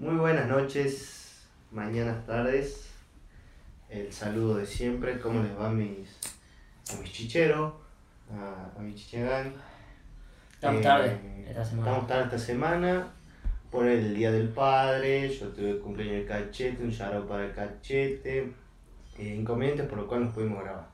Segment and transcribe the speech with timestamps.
[0.00, 2.88] Muy buenas noches, mañanas, tardes.
[3.90, 5.20] El saludo de siempre.
[5.20, 6.08] ¿Cómo les va a mis,
[6.90, 7.74] a mis chicheros?
[8.32, 9.52] A, a mi chichegán.
[10.54, 11.86] Estamos Eh, tarde esta semana.
[11.90, 13.12] Estamos tarde esta semana
[13.70, 15.28] por el Día del Padre.
[15.28, 18.54] Yo tuve el cumpleaños del cachete, un shout para el cachete.
[19.18, 20.88] Eh, inconvenientes por lo cual nos pudimos grabar.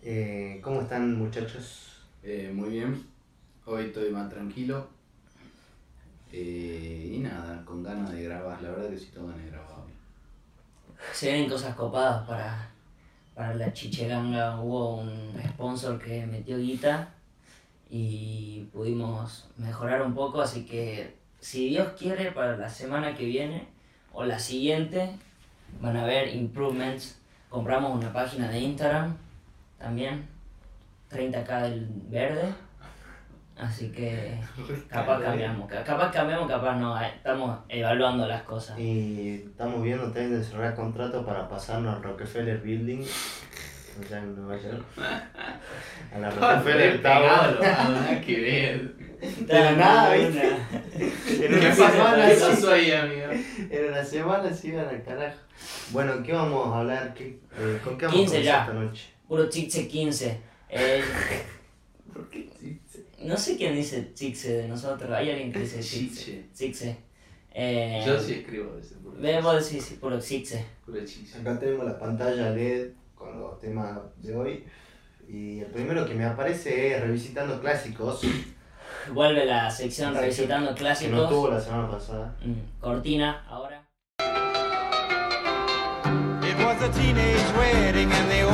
[0.00, 2.06] Eh, ¿Cómo están muchachos?
[2.22, 3.04] Eh, muy bien,
[3.66, 4.88] hoy estoy más tranquilo.
[6.32, 9.70] Eh, y nada, con ganas de grabar, la verdad que sí tengo ganas de grabar.
[11.12, 12.70] Se vienen cosas copadas para,
[13.34, 14.60] para la chicheganga.
[14.60, 17.08] Hubo un sponsor que metió guita
[17.88, 23.66] y pudimos mejorar un poco, así que si Dios quiere para la semana que viene
[24.12, 25.16] o la siguiente
[25.80, 27.18] van a ver improvements.
[27.48, 29.16] Compramos una página de Instagram
[29.78, 30.28] también,
[31.10, 32.54] 30k del verde.
[33.60, 34.38] Así que
[34.88, 38.78] capaz cambiamos, ca- capaz cambiamos, capaz no, eh, estamos evaluando las cosas.
[38.78, 43.04] Y estamos viendo también de cerrar contrato para pasarnos al Rockefeller Building.
[44.06, 44.82] Allá en Nueva York.
[46.14, 47.60] A la Rockefeller Tower.
[47.60, 48.94] nada que ver.
[49.46, 50.50] De la nada, ¿viste?
[51.44, 52.44] En una semana, ¿Qué sí.
[52.48, 53.26] pasó ahí, amigo?
[53.70, 55.36] En una semana se iban al carajo.
[55.90, 57.12] Bueno, ¿qué vamos a hablar?
[57.14, 59.10] ¿Qué, eh, ¿Con qué vamos 15 a esta noche?
[59.28, 60.40] Puro Chixe 15.
[60.70, 61.02] Eh,
[62.12, 62.48] ¿Por qué?
[63.20, 65.10] No sé quién dice Chixe de nosotros.
[65.12, 66.46] Hay alguien que dice Chixe.
[66.54, 66.96] Chixe.
[67.52, 70.64] Eh, Yo sí escribo ese puro vos decís puro Chixe.
[70.86, 71.38] Puro chiche.
[71.38, 74.64] Acá tenemos la pantalla LED con los temas de hoy.
[75.28, 78.22] Y el primero que me aparece es Revisitando Clásicos,
[79.12, 81.28] Vuelve la sección La revisitando que no clásicos.
[81.30, 82.36] tuvo la semana pasada.
[82.44, 83.86] Mm, Cortina, ahora.
[86.42, 88.44] It was a teenage wedding and the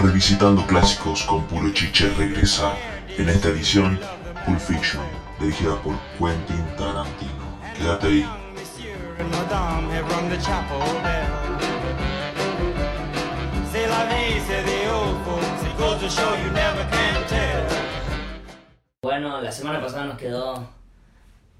[0.00, 2.72] Revisitando clásicos con puro chiche regresa
[3.16, 3.98] en esta edición
[4.46, 5.02] Pulp Fiction,
[5.40, 7.32] dirigida por Quentin Tarantino.
[7.76, 8.26] Quédate ahí.
[19.02, 20.68] Bueno, la semana pasada nos quedó.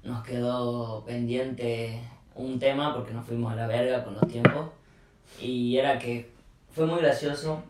[0.03, 2.01] Nos quedó pendiente
[2.35, 4.69] un tema porque nos fuimos a la verga con los tiempos.
[5.41, 6.31] Y era que
[6.71, 7.63] fue muy gracioso.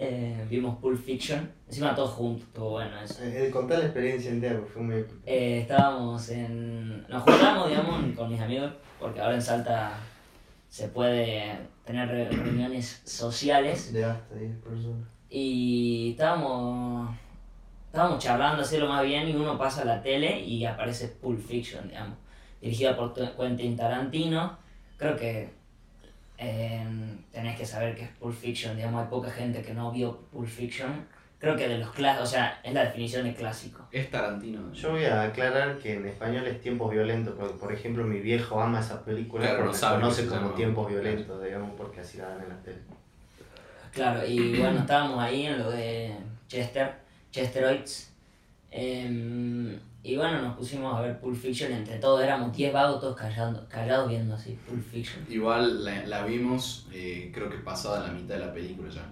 [0.00, 1.50] Eh, vimos Pulp Fiction.
[1.68, 3.22] Encima todos juntos, estuvo bueno eso.
[3.22, 4.94] Eh, eh, contar la experiencia entera porque fue muy.
[5.26, 7.06] Eh, estábamos en.
[7.08, 9.92] Nos juntamos, digamos, con mis amigos, porque ahora en Salta
[10.68, 13.92] se puede tener re- reuniones sociales.
[13.92, 15.06] De hasta 10 personas.
[15.28, 17.14] Y estábamos.
[17.86, 21.40] Estábamos charlando así lo más bien y uno pasa a la tele y aparece Pulp
[21.44, 22.16] Fiction, digamos.
[22.60, 24.58] Dirigida por Quentin Tarantino.
[24.96, 25.50] Creo que
[26.40, 26.82] eh,
[27.30, 30.48] tenés que saber que es Pulp Fiction, digamos, hay poca gente que no vio Pulp
[30.48, 31.06] Fiction.
[31.38, 33.86] Creo que de los clásicos, o sea, es la definición de clásico.
[33.90, 34.72] Es Tarantino.
[34.72, 38.60] Yo voy a aclarar que en español es tiempos violentos, porque por ejemplo mi viejo
[38.60, 40.54] ama esa película Claro, porque no sabe conoce como llama.
[40.54, 42.78] tiempos violentos, digamos, porque así la dan en la tele.
[43.92, 46.14] Claro, y bueno, estábamos ahí en lo de
[46.46, 46.92] Chester,
[47.30, 48.09] Chesteroids.
[48.70, 53.16] Em, y bueno, nos pusimos a ver Pulp Fiction, entre todos éramos 10 vagos, todos
[53.16, 55.24] callados, callados viendo así Pulp Fiction.
[55.28, 59.02] Igual la, la vimos, eh, creo que pasada la mitad de la película ya.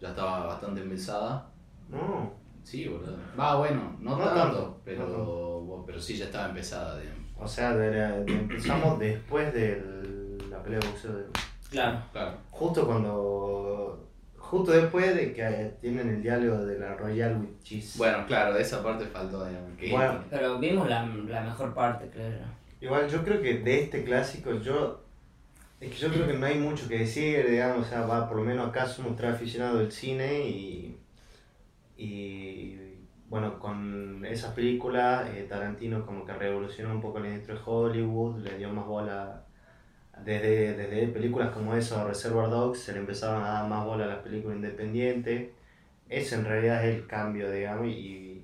[0.00, 1.46] Ya estaba bastante empezada.
[1.88, 3.16] No, Sí, boludo.
[3.38, 5.24] Va, bueno, no, No tanto, tanto, pero, no
[5.62, 7.22] bueno, pero sí ya estaba empezada, digamos.
[7.36, 11.12] o sea, de la- de- empezamos después de la pelea de boxeo.
[11.16, 11.24] de-
[11.70, 12.36] Claro, Claro.
[12.50, 14.08] justo cuando.
[14.52, 17.96] Justo después de que eh, tienen el diálogo de la Royal with Cheese.
[17.96, 19.70] Bueno, claro, esa parte faltó, digamos.
[19.78, 20.22] Que Bueno.
[20.28, 22.44] pero vimos la, la mejor parte, creo yo.
[22.82, 25.04] Igual yo creo que de este clásico yo
[25.80, 28.36] es que yo creo que no hay mucho que decir, digamos, o sea, va, por
[28.36, 30.98] lo menos acá somos tres aficionados del cine y,
[31.96, 32.78] y
[33.30, 38.42] bueno, con esas películas eh, Tarantino como que revolucionó un poco la industria de Hollywood,
[38.42, 39.46] le dio más bola
[40.24, 44.08] desde, desde películas como esa, Reservoir Dogs, se le empezaron a dar más bola a
[44.08, 45.50] las películas independientes.
[46.08, 48.42] Ese en realidad es el cambio, digamos, y,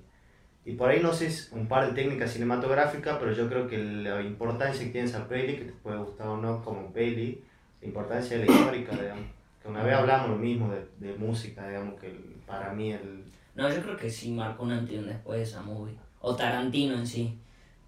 [0.65, 4.21] y por ahí no sé un par de técnicas cinematográficas, pero yo creo que la
[4.23, 7.43] importancia que tiene esa peli, que te puede gustar o no como peli,
[7.81, 9.25] la importancia de la histórica, digamos.
[9.63, 13.25] Que una vez hablamos lo mismo de, de música, digamos, que el- para mí el...
[13.55, 15.95] No, yo creo que sí marcó un antes y un después esa movie.
[16.21, 17.37] O Tarantino en sí.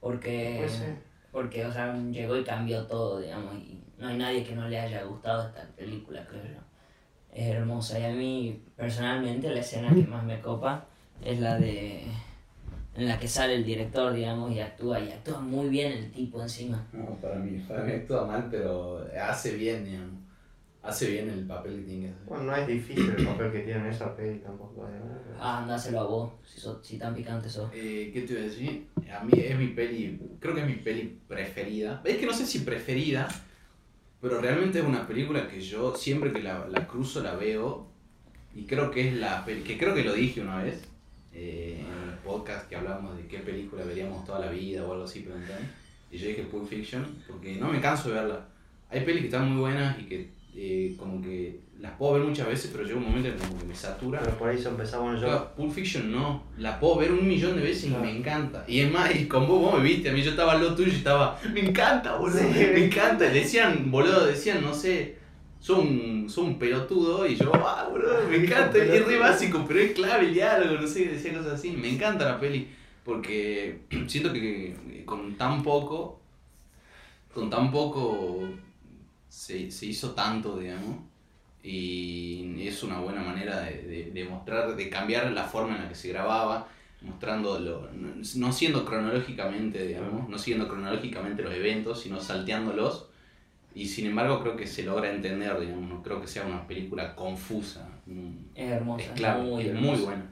[0.01, 0.95] Porque, Puede ser.
[1.31, 3.55] porque, o sea, llegó y cambió todo, digamos.
[3.57, 6.61] Y no hay nadie que no le haya gustado esta película, creo yo.
[7.33, 7.99] Es hermosa.
[7.99, 10.87] Y a mí, personalmente, la escena que más me copa
[11.25, 12.05] es la de.
[12.97, 14.99] en la que sale el director, digamos, y actúa.
[15.01, 16.85] Y actúa muy bien el tipo encima.
[16.93, 20.19] No, para mí, para mí actúa mal, pero hace bien, digamos.
[20.83, 22.25] Hace bien el papel que tiene que hacer.
[22.25, 24.87] Bueno, no es difícil el papel que tiene en esa peli tampoco.
[24.87, 25.19] digamos.
[25.39, 27.71] Ah, andáselo a vos, si, sos, si tan picante sos.
[27.75, 28.89] Eh, ¿Qué te iba a decir?
[29.13, 32.01] A mí es mi peli, creo que es mi peli preferida.
[32.03, 33.29] Es que no sé si preferida,
[34.21, 37.89] pero realmente es una película que yo siempre que la, la cruzo la veo
[38.55, 40.83] y creo que es la que creo que lo dije una vez
[41.33, 45.05] eh, en el podcast que hablábamos de qué película veríamos toda la vida o algo
[45.05, 45.67] así, preguntaron.
[46.11, 48.49] Y yo dije Pulp Fiction porque no me canso de verla.
[48.89, 52.47] Hay pelis que están muy buenas y que eh, como que las puedo ver muchas
[52.47, 54.21] veces, pero llega un momento en que como que me satura.
[54.23, 55.27] Pero por eso empezamos yo.
[55.27, 58.05] Claro, Pulp Fiction no, la puedo ver un millón de veces Claro.
[58.05, 58.65] y me encanta.
[58.69, 60.77] Y es más, y con vos, vos me viste, a mí yo estaba al lado
[60.77, 62.45] tuyo y estaba, me encanta, boludo, Sí.
[62.75, 63.27] me encanta.
[63.31, 65.17] Y decían, boludo, decían, no sé,
[65.59, 68.77] son un, pelotudo y yo, ah, boludo, me encanta.
[68.77, 71.71] Y es re básico, pero es clave el diálogo, no sé, decía cosas así.
[71.71, 72.69] Me encanta la peli
[73.05, 76.21] porque siento que con tan poco,
[77.33, 78.41] con tan poco
[79.31, 81.10] se, se hizo tanto, digamos
[81.63, 85.89] y es una buena manera de, de, de mostrar, de cambiar la forma en la
[85.89, 86.69] que se grababa,
[87.01, 93.09] mostrándolo, no, no siendo cronológicamente, digamos, no siendo cronológicamente los eventos, sino salteándolos,
[93.75, 97.15] y sin embargo creo que se logra entender, digamos, no creo que sea una película
[97.17, 97.89] confusa,
[98.55, 99.93] Es hermosa, es clave, muy es hermosa.
[99.93, 100.25] muy buena.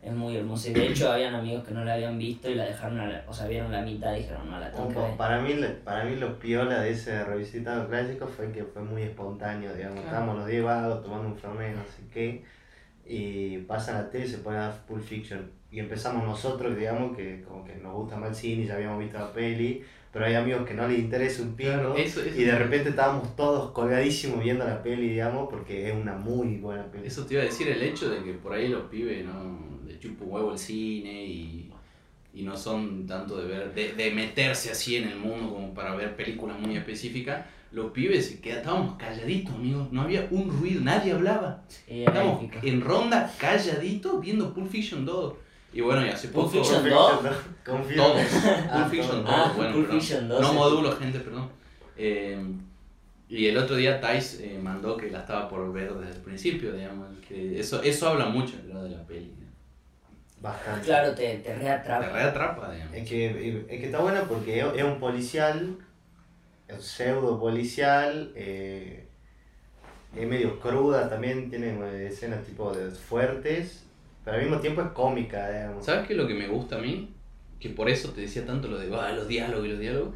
[0.00, 0.70] Es muy hermosa.
[0.70, 3.24] Y de hecho, habían amigos que no la habían visto y la dejaron, a la-
[3.26, 5.16] o sea, vieron la mitad y dijeron, no la tengo que ver.
[5.16, 9.02] para, mí, le- para mí lo piola de ese revisitado clásico fue que fue muy
[9.02, 9.96] espontáneo, digamos.
[10.00, 10.08] Claro.
[10.08, 12.44] Estábamos los 10 vagos tomando un fernet, no sé qué,
[13.06, 15.50] y pasa la tele y se pone a dar Pulp Fiction.
[15.70, 19.18] Y empezamos nosotros, digamos, que como que nos gusta más el cine, ya habíamos visto
[19.18, 21.94] la peli, pero hay amigos que no les interesa un pingo.
[21.96, 26.14] Eso, eso, Y de repente estábamos todos colgadísimos viendo la peli, digamos, porque es una
[26.14, 27.06] muy buena peli.
[27.08, 30.08] Eso te iba a decir, el hecho de que por ahí los pibes no le
[30.08, 31.70] chupa un huevo el cine y,
[32.34, 35.94] y no son tanto de ver, de, de meterse así en el mundo como para
[35.94, 40.80] ver películas muy específicas, los pibes se quedaban, estábamos calladitos, amigos, no había un ruido,
[40.80, 41.62] nadie hablaba.
[41.86, 45.34] Estábamos en ronda calladitos viendo Pulp Fiction 2.
[45.74, 46.64] Y bueno, y hace Pulp poco...
[46.64, 47.22] Fiction Pulp 2.
[47.22, 47.30] ¿no?
[47.72, 48.02] Confío.
[48.02, 48.22] Todos.
[48.44, 49.48] Ah, Pulp Fiction 2, todos.
[49.48, 49.90] Ah, bueno, Pulp.
[49.90, 51.50] Fiction 2, No modulo, gente, perdón.
[51.98, 52.42] Eh,
[53.28, 56.72] y el otro día Thais eh, mandó que la estaba por ver desde el principio,
[56.72, 57.06] digamos.
[57.28, 59.30] Que eso, eso habla mucho creo, de la peli.
[60.40, 60.84] Bastante.
[60.86, 62.08] Claro, te, te Te reatrapa.
[62.08, 62.94] reatrapa, digamos.
[62.94, 65.78] Es que, es que está bueno porque es, un policial,
[66.68, 69.08] es pseudo policial, eh,
[70.16, 71.76] es medio cruda también, tiene
[72.06, 73.84] escenas tipo de fuertes,
[74.24, 75.84] pero al mismo tiempo es cómica, digamos.
[75.84, 77.14] ¿Sabes qué es lo que me gusta a mí?
[77.58, 80.14] Que por eso te decía tanto lo de "Ah, los diálogos y los diálogos.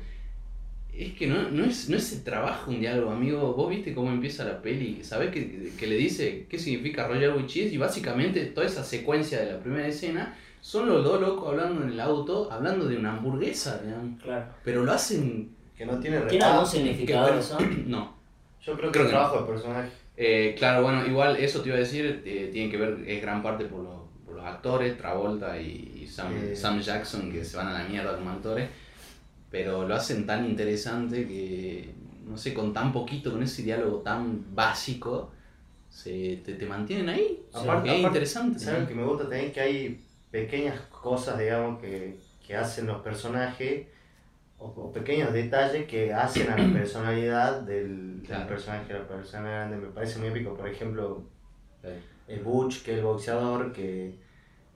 [0.97, 3.55] Es que no, no, es, no es el trabajo un diálogo, amigo.
[3.55, 5.03] Vos viste cómo empieza la peli.
[5.03, 7.73] ¿Sabés que, que le dice qué significa Royal with Cheese?
[7.73, 11.91] Y básicamente toda esa secuencia de la primera escena son los dos locos hablando en
[11.93, 14.23] el auto, hablando de una hamburguesa, digamos.
[14.23, 14.47] Claro.
[14.65, 15.50] Pero lo hacen.
[15.77, 17.59] Que no tiene ¿Tiene algún significado eso?
[17.87, 18.15] No.
[18.61, 19.89] Yo creo que Creo es que trabajo de personaje.
[20.17, 23.43] Eh, claro, bueno, igual eso te iba a decir, eh, tiene que ver, es gran
[23.43, 23.94] parte por los,
[24.27, 26.55] por los actores, Travolta y, y Sam, Eh.
[26.55, 28.69] Sam Jackson, que se van a la mierda como actores,
[29.53, 31.95] pero lo hacen tan interesante que,
[32.27, 35.31] no sé, con tan poquito, con ese diálogo tan básico,
[35.91, 37.21] se, te, te mantienen ahí.
[37.21, 37.45] Sí.
[37.51, 38.59] es Aparte- aparte, interesante.
[38.59, 39.53] ¿Saben que me gusta también?
[39.53, 43.87] Que hay pequeñas cosas, digamos, que, que hacen los personajes,
[44.59, 49.77] o, o pequeños detalles que hacen a la personalidad del, del personaje, la persona grande.
[49.77, 51.23] Me parece muy épico, por ejemplo,
[51.83, 51.89] Sí.
[52.29, 54.15] el Butch, que es el boxeador, que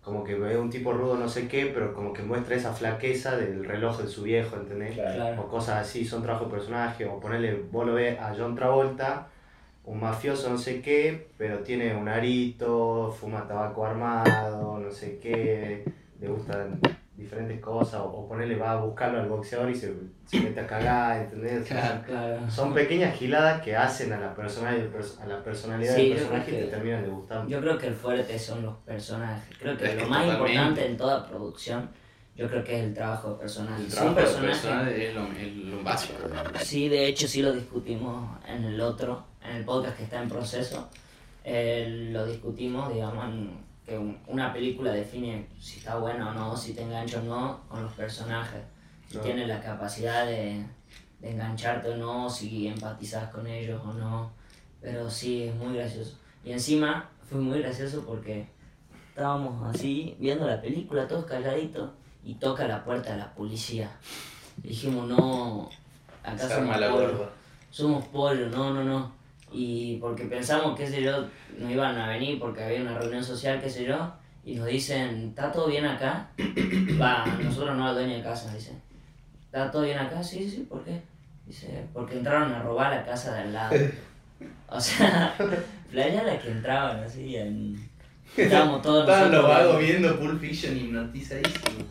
[0.06, 3.36] como que ve un tipo rudo no sé qué, pero como que muestra esa flaqueza
[3.36, 4.94] del reloj de su viejo, ¿entendés?
[4.94, 5.42] Claro.
[5.42, 9.26] o cosas así, son trabajos de personaje, o ponerle, vos lo ves a John Travolta,
[9.84, 15.82] un mafioso no sé qué, pero tiene un arito, fuma tabaco armado, no sé qué,
[16.20, 16.80] le gustan
[17.16, 19.92] diferentes cosas, o, o ponerle, va a buscarlo al boxeador y se,
[20.26, 21.62] se mete a cagar, ¿entendés?
[21.62, 22.37] O sea, Claro.
[22.37, 22.50] Claro.
[22.50, 26.50] son pequeñas giladas que hacen a la, persona, a la personalidad Sí, del yo personaje
[26.50, 27.46] y creo te que- terminan de gustar.
[27.46, 29.56] Yo creo que el fuerte son los personajes.
[29.58, 30.52] Creo que Es lo que más totalmente.
[30.52, 31.88] importante en toda producción,
[32.37, 33.82] yo creo que es el trabajo de personaje.
[33.82, 36.18] El Si trabajo personaje- personaje es lo, es lo básico.
[36.62, 40.28] Sí, de hecho sí lo discutimos en el otro, en el podcast que está en
[40.28, 40.88] proceso.
[41.44, 43.50] Eh, lo discutimos, digamos, en
[43.87, 47.61] que un- una película define si está buena o no, si te engancha o no
[47.69, 48.61] con los personajes.
[49.07, 49.25] Si Claro.
[49.26, 50.66] tiene la capacidad de,
[51.21, 54.33] de engancharte o no, si empatizas con ellos o no.
[54.81, 56.19] Pero sí, es muy gracioso.
[56.45, 58.49] Y encima fue muy gracioso porque
[59.11, 61.90] estábamos así viendo la película, todos calladitos,
[62.25, 63.88] y toca la puerta de la policía.
[64.64, 65.71] Y dijimos, no,
[66.25, 67.31] acá somos pollo,
[67.71, 69.12] somos pollo, no, no, no.
[69.58, 71.26] Y porque pensamos, qué sé yo,
[71.58, 74.12] no iban a venir porque había una reunión social, qué sé yo,
[74.44, 76.28] y nos dicen, ¿está todo bien acá?
[77.00, 78.72] Va, nosotros no, al dueño de casa, dice.
[79.46, 80.22] ¿Está todo bien acá?
[80.22, 81.00] Sí, sí, ¿por qué?
[81.46, 83.76] Dice, porque entraron a robar la casa de al lado.
[84.68, 85.34] O sea,
[85.90, 87.88] playa la que entraban así en...
[88.36, 91.86] Estábamos todos Estaban los vagos viendo Pulp Fiction hipnotizadísimos.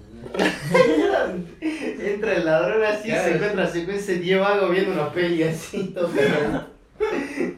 [1.62, 3.24] Entra el ladrón así, Claro.
[3.24, 6.12] se encuentra secuencia de 10 vagos viendo una peli así, todo.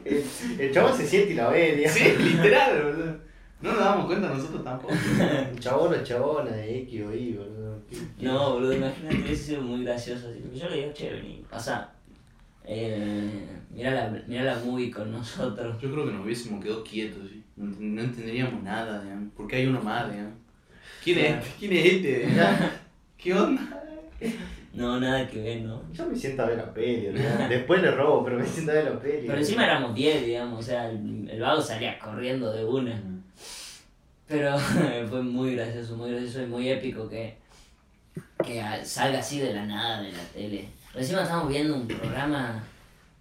[0.04, 0.24] El,
[0.58, 1.98] el chabón se siente y la ve, digamos.
[1.98, 3.28] Sí, literal, boludo.
[3.60, 4.94] No nos damos cuenta nosotros tampoco.
[5.58, 7.82] Chabón o chabona de X o Y, boludo.
[7.90, 10.28] Qué- No, boludo, imagínate, hubiese sido muy gracioso.
[10.28, 11.92] Así, porque yo le digo, che, vení, pasa.
[12.64, 15.80] Eh, mira, la, mira la movie con nosotros.
[15.80, 17.42] Yo creo que nos hubiésemos quedado quietos, ¿sí?
[17.56, 19.32] no, no entenderíamos nada, digamos.
[19.34, 20.34] ¿Por qué hay uno más, digamos?
[21.02, 21.54] ¿Quién es este?
[21.58, 22.28] ¿Quién es este?
[23.16, 23.82] ¿Qué onda?
[24.78, 25.82] No, nada que ver, ¿no?
[25.92, 27.48] Yo me siento a ver la peli, boludo.
[27.48, 29.26] Después le robo, pero me siento a ver la peli.
[29.26, 33.02] Pero encima éramos 10, digamos, o sea, el, el vago salía corriendo de una.
[34.26, 34.58] Pero
[35.08, 37.36] fue muy gracioso, muy gracioso y muy épico que,
[38.44, 40.68] que salga así de la nada de la tele.
[40.92, 42.62] Pero encima estamos viendo un programa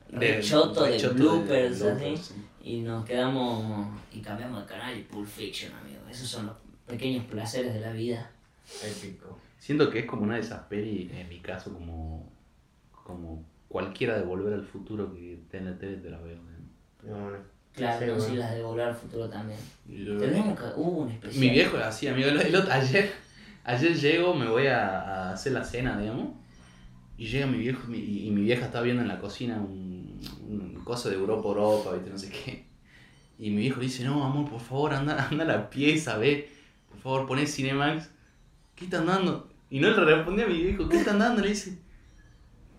[0.10, 1.84] De- choto de rechoto de bloopers, así.
[1.84, 2.34] bloopers, sí.
[2.64, 6.02] Y nos quedamos y cambiamos de canal y Pulp Fiction, amigo.
[6.10, 8.30] Esos son los pequeños placeres de la vida.
[8.84, 9.38] Épico.
[9.60, 12.30] Siento que es como una de esas pelis, en mi caso, como,
[12.92, 16.38] como cualquiera de Volver al Futuro que la tele te la veo.
[16.38, 16.52] digamos.
[17.04, 17.38] No, no.
[17.74, 18.30] Claro, Sí, no, bueno.
[18.30, 19.60] sí, las de Volver al Futuro también.
[19.88, 20.66] Yo- Tenemos que...
[20.76, 21.40] Hubo un especial.
[21.40, 22.30] Mi viejo así, amigo.
[22.30, 23.12] El, el otro- ayer,
[23.64, 26.30] ayer llego, me voy a, a hacer la cena, digamos.
[27.18, 30.20] Y llega mi viejo mi- y, y mi vieja está viendo en la cocina un,
[30.48, 32.10] un coso de Europa, Europa, ¿viste?
[32.10, 32.66] No sé qué.
[33.40, 36.50] Y mi viejo dice, no, amor, por favor, anda, anda a la pieza, ve.
[36.90, 38.10] Por favor, poné Cinemax.
[38.78, 39.50] ¿Qué están dando?
[39.70, 41.42] Y no le responde a mi viejo, ¿qué están dando?
[41.42, 41.78] Le dice,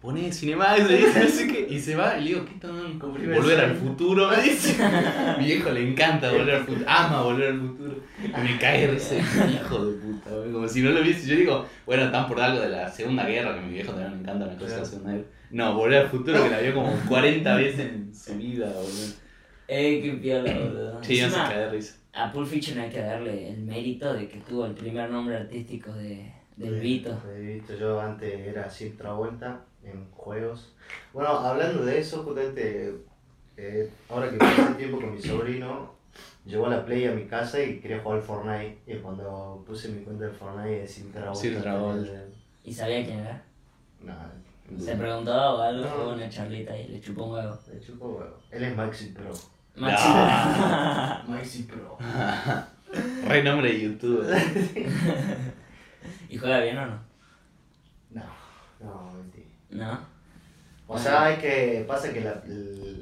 [0.01, 1.67] poné Cinemax, le dice.
[1.69, 3.09] Y se va y le digo, ¿qué están dando?
[3.09, 4.77] Volver al futuro, me dice.
[5.39, 7.95] mi viejo le encanta volver al futuro, ama volver al futuro.
[8.25, 11.29] Y me cae risa, hijo de puta, güey, como si no lo viese.
[11.29, 14.13] Yo digo, bueno, están por algo de la Segunda Guerra, que a mi viejo también
[14.13, 14.87] le encanta la cosa de la Claro.
[14.87, 15.25] Segunda Guerra.
[15.51, 19.13] No, volver al futuro que la vio como 40 veces en su vida, boludo.
[19.67, 20.99] Eh, qué piola, boludo.
[21.03, 21.97] Sí, no se cae de risa.
[22.19, 25.93] A Pulp Fiction hay que darle el mérito de que tuvo el primer nombre artístico
[25.93, 27.17] de, del Vito.
[27.27, 30.75] De Vito, yo antes era Sid Travolta en juegos.
[31.13, 32.93] Bueno, hablando de eso, justamente,
[33.57, 35.95] eh, ahora que pasé tiempo con mi sobrino,
[36.45, 38.79] llegó la Play a mi casa y quería jugar al Fortnite.
[38.87, 41.41] Y cuando puse mi cuenta de Fortnite de Sid Travolta.
[41.41, 42.05] Sid Travolta.
[42.05, 42.35] tenía el-
[42.65, 43.43] ¿Y sabía quién era?
[44.03, 44.33] Nada,
[44.79, 45.91] Se preguntó o algo, No.
[45.91, 47.59] fue una charlita y le chupó un huevo.
[47.73, 48.37] de chupo huevo.
[48.51, 49.31] Él es Maxi Pro.
[49.79, 51.31] Maxi.
[51.31, 51.99] Maxi Pro.
[53.27, 54.27] Re nombre de YouTube.
[56.29, 56.99] ¿Y juega bien o no?
[58.11, 58.23] No,
[58.81, 59.47] no, mentira.
[59.71, 59.99] ¿No?
[60.87, 62.43] O sea, es que pasa que la,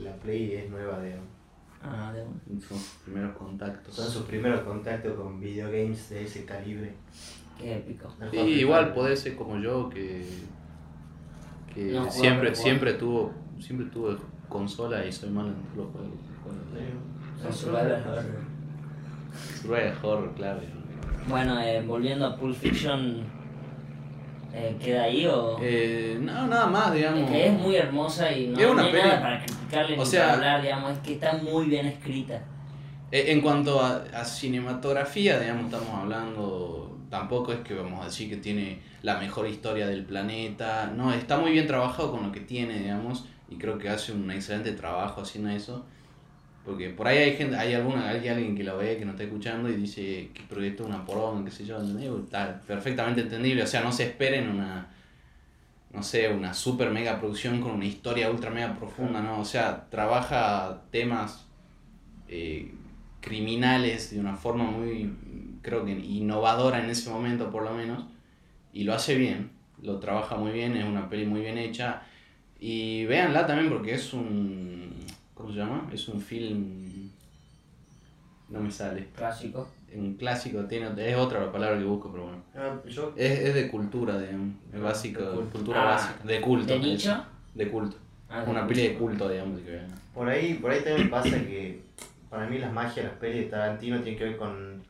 [0.02, 1.26] la Play es nueva, digamos.
[1.82, 2.60] Ah, de una.
[2.66, 3.94] Son sus primeros contactos.
[3.94, 6.94] Son sus primeros contactos con videogames de ese calibre.
[7.58, 8.12] Qué épico.
[8.32, 10.26] Sí, igual podés ser como yo que,
[11.72, 14.16] que No, siempre, siempre tuvo siempre tuve
[14.48, 17.56] consola y soy malo en todos los juegos.
[17.56, 18.24] Survival horror.
[20.02, 20.60] Horror, claro.
[21.28, 23.22] Bueno, eh, volviendo a Pulp Fiction,
[24.54, 25.58] eh, ¿queda ahí o...?
[25.60, 27.20] Eh, no, nada más, digamos.
[27.22, 29.94] Es que es muy hermosa y no, Es una no hay peli- nada para criticarle
[29.96, 32.42] o ni sea- para hablar, digamos, es que está muy bien escrita.
[33.12, 38.30] Eh, En cuanto a, a cinematografía, digamos, estamos hablando, tampoco es que vamos a decir
[38.30, 42.40] que tiene la mejor historia del planeta, no, está muy bien trabajado con lo que
[42.40, 45.84] tiene, digamos, y creo que hace un excelente trabajo haciendo eso,
[46.64, 49.22] porque por ahí hay gente, hay alguna, hay alguien que lo ve, que no está
[49.22, 52.10] escuchando y dice que proyecto una poronga, qué sé yo, ¿entendés?
[52.24, 54.88] está perfectamente entendible, o sea, no se esperen una,
[55.92, 59.40] no sé, una super mega producción con una historia ultra mega profunda, ¿no?
[59.40, 61.46] O sea, trabaja temas
[62.28, 62.74] eh,
[63.20, 65.12] criminales de una forma muy,
[65.62, 68.04] creo que innovadora en ese momento por lo menos,
[68.72, 69.50] y lo hace bien,
[69.82, 72.02] lo trabaja muy bien, es una peli muy bien hecha,
[72.60, 74.90] y véanla también porque es un,
[75.34, 75.88] ¿cómo se llama?
[75.92, 77.10] Es un film,
[78.48, 79.68] no me sale, Clásico.
[79.94, 82.38] un clásico, tiene, es otra la palabra que busco, pero bueno.
[82.54, 86.66] Ah, yo, Es, es de cultura, digamos, es básico, De cultura Ah, básica, de culto.
[86.66, 87.24] ¿De es, nicho?
[87.54, 87.96] De culto.
[88.28, 89.86] Ah, de Una peli de culto, digamos, que vean.
[90.14, 91.80] por ahí, por ahí también pasa que
[92.30, 94.82] para mí las magias las pelis de Tarantino tienen que ver con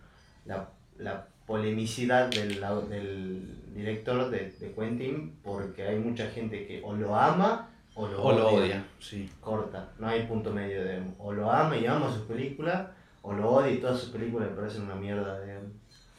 [0.46, 0.68] la,
[0.98, 3.42] la polemicidad del, del
[3.76, 8.32] director de, de Quentin, porque hay mucha gente que o lo ama o lo, O
[8.32, 8.58] lo odia.
[8.58, 9.30] odia, sí.
[9.40, 12.88] Corta, no hay punto medio de o lo ama y ama sus películas,
[13.22, 15.40] o lo odia y todas sus películas le parecen una mierda.
[15.40, 15.72] digamos.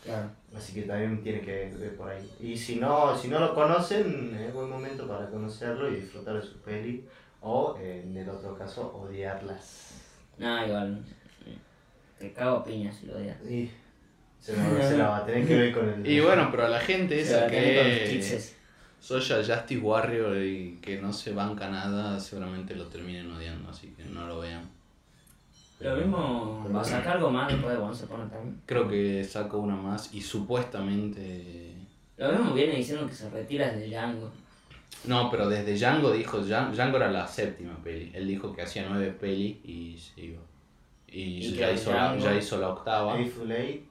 [0.04, 0.30] Claro.
[0.56, 2.32] Así que también tiene que ver por ahí.
[2.40, 6.42] Y si no, si no lo conocen, es buen momento para conocerlo y disfrutar de
[6.42, 7.06] su peli.
[7.42, 9.92] O eh, en el otro caso, odiarlas.
[10.38, 11.04] No, igual.
[12.18, 13.38] Te cago a piñas si lo odias.
[13.44, 13.70] Y
[14.40, 16.08] se la, se la va a tener que ver con el.
[16.08, 18.58] Y bueno, pero a la gente esa va a tener con los que...
[19.00, 24.04] Social Justice Warrior y que no se banca nada, seguramente lo terminen odiando, así que
[24.04, 24.68] no lo vean.
[25.80, 28.54] Lo mismo va a sacar algo más después de Once Upon a Time.
[28.66, 31.74] Creo que saca una más y supuestamente...
[32.18, 34.32] Lo mismo viene diciendo que se retira de Django.
[35.06, 38.12] No, pero desde Django dijo, Djan- Django era la séptima peli.
[38.16, 40.42] Él dijo que hacía nueve pelis y se iba.
[41.08, 43.14] Y, Y ya, hizo la, ya hizo la octava.
[43.14, 43.84] Hateful Eight.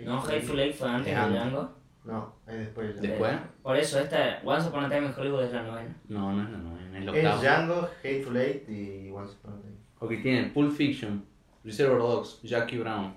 [0.00, 1.30] No, Hateful Eight fue antes Es de.
[1.34, 1.70] Django.
[2.04, 3.00] No, es después.
[3.00, 3.32] De- ¿Después?
[3.62, 5.96] Por eso esta Once Upon a Time in Hollywood es la novena.
[6.08, 7.40] No, no es la novena, es la Es.
[7.40, 9.74] Django, Hateful Eight y Once Upon a Time.
[10.00, 11.24] Ok, tienen Pulp Fiction,
[11.64, 13.14] Reservoir Dogs, Jackie Brown,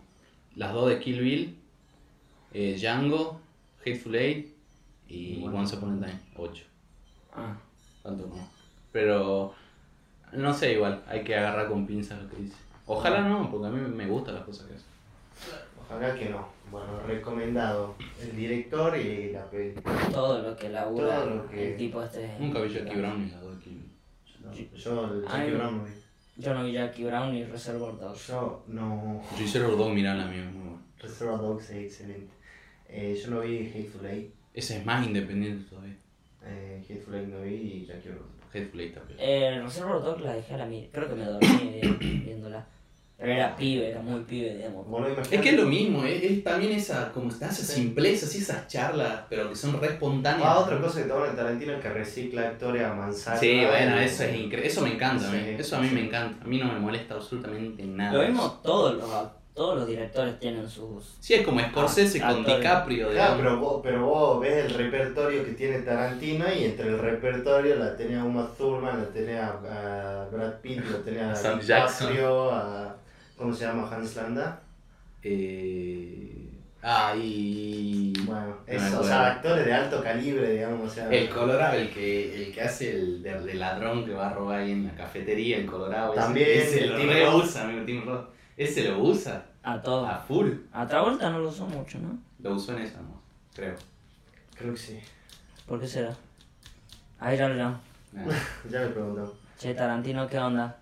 [0.55, 1.57] las dos de Kill Bill,
[2.53, 3.41] eh, Django,
[3.81, 4.55] Hateful Eight
[5.07, 5.59] y Bueno.
[5.59, 6.63] Once Upon a Time, 8.
[7.33, 7.57] Ah.
[8.03, 8.47] Tanto no.
[8.91, 9.53] Pero
[10.33, 12.55] no sé, igual, hay que agarrar con pinzas lo que dice.
[12.85, 14.85] Ojalá no, porque a mí me gustan las cosas que hace.
[15.89, 16.47] Ojalá que no.
[16.71, 17.95] Bueno, recomendado.
[18.21, 19.73] El director y la peli.
[20.11, 22.29] Todo lo que labura Todo lo que- el tipo este.
[22.39, 23.91] Nunca vi Jackie Brown ni Bill.
[24.41, 25.57] No, yo, el Jackie no.
[25.57, 25.91] Brown no vi.
[26.37, 28.27] Yo no vi Jackie Brown ni Reservoir Dogs.
[28.27, 29.21] Yo no.
[29.37, 30.81] Reservoir Dogs, mirá la mía, muy bueno.
[30.99, 32.33] Reservoir Dogs es excelente.
[32.89, 34.33] Eh, yo no vi Hateful Eight.
[34.53, 35.95] Ese es más independiente todavía.
[36.43, 38.25] Eh, Hateful Eight no vi y Jackie Brown.
[38.53, 39.19] Hateful Eight también.
[39.21, 40.89] Eh, Reservoir Dogs la dejé a la mitad.
[40.91, 42.65] Creo que me dormí vi- viéndola.
[43.17, 44.85] Pero era pibe, era muy pibe, digamos.
[44.87, 48.39] Bueno, Es que es lo mismo, es, es también esa, como está esa simpleza, así
[48.39, 50.45] esas charlas, pero que son re espontáneas.
[50.45, 53.37] Ah, otra cosa que toma en Tarantino es que recicla actores a manzana.
[53.37, 54.67] Sí, bueno, y- eso es increíble.
[54.67, 55.39] Eso me encanta a mí.
[55.45, 55.95] Sí, Eso a mí sí.
[55.95, 56.43] me encanta.
[56.43, 58.13] A mí no me molesta absolutamente nada.
[58.17, 59.09] Lo mismo, todos los,
[59.53, 61.15] todos los directores tienen sus.
[61.21, 62.57] Sí, es como Scorsese Ah, con actores.
[62.59, 63.09] DiCaprio.
[63.11, 63.39] Claro, digamos.
[63.41, 67.95] pero vos, pero vos ves el repertorio que tiene Tarantino y entre el repertorio la
[67.95, 72.97] tenés a Uma Thurman, la tenés a, Brad Pitt, la tenés a Sam DiCaprio, a...
[73.37, 73.89] ¿Cómo se llama?
[73.89, 74.61] Hans Landa.
[75.23, 76.41] Eh...
[76.87, 78.13] Ah, y...
[78.25, 80.91] Bueno, No es, me o sea, actores de alto calibre, digamos.
[80.91, 84.29] O sea, El Colorado, el que, el que hace el de, de ladrón que va
[84.29, 86.13] a robar ahí en la cafetería, el Colorado.
[86.13, 88.27] ese- También, Ese, el lo Tim re usa, amigo, Tim Roth.
[88.55, 90.07] Ese lo usa A todos.
[90.07, 90.51] a full.
[90.71, 92.17] A Travolta no lo usó mucho, ¿no?
[92.39, 93.19] Lo usó en esa, ¿no?
[93.55, 93.75] creo.
[94.55, 94.99] Creo que sí.
[95.65, 96.15] ¿Por qué será?
[97.19, 97.79] Ahí ya lo llamo.
[98.13, 98.35] Nada.
[98.69, 99.35] Ya me preguntó.
[99.57, 100.77] Che, Tarantino, ¿qué onda?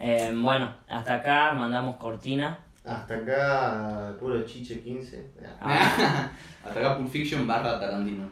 [0.00, 2.58] Eh, bueno, hasta acá mandamos cortina.
[2.84, 5.32] Hasta acá, puro chiche 15.
[5.42, 5.56] Ya.
[5.60, 6.30] Ah,
[6.64, 8.30] Hasta acá Pulp Fiction barra Tarantino.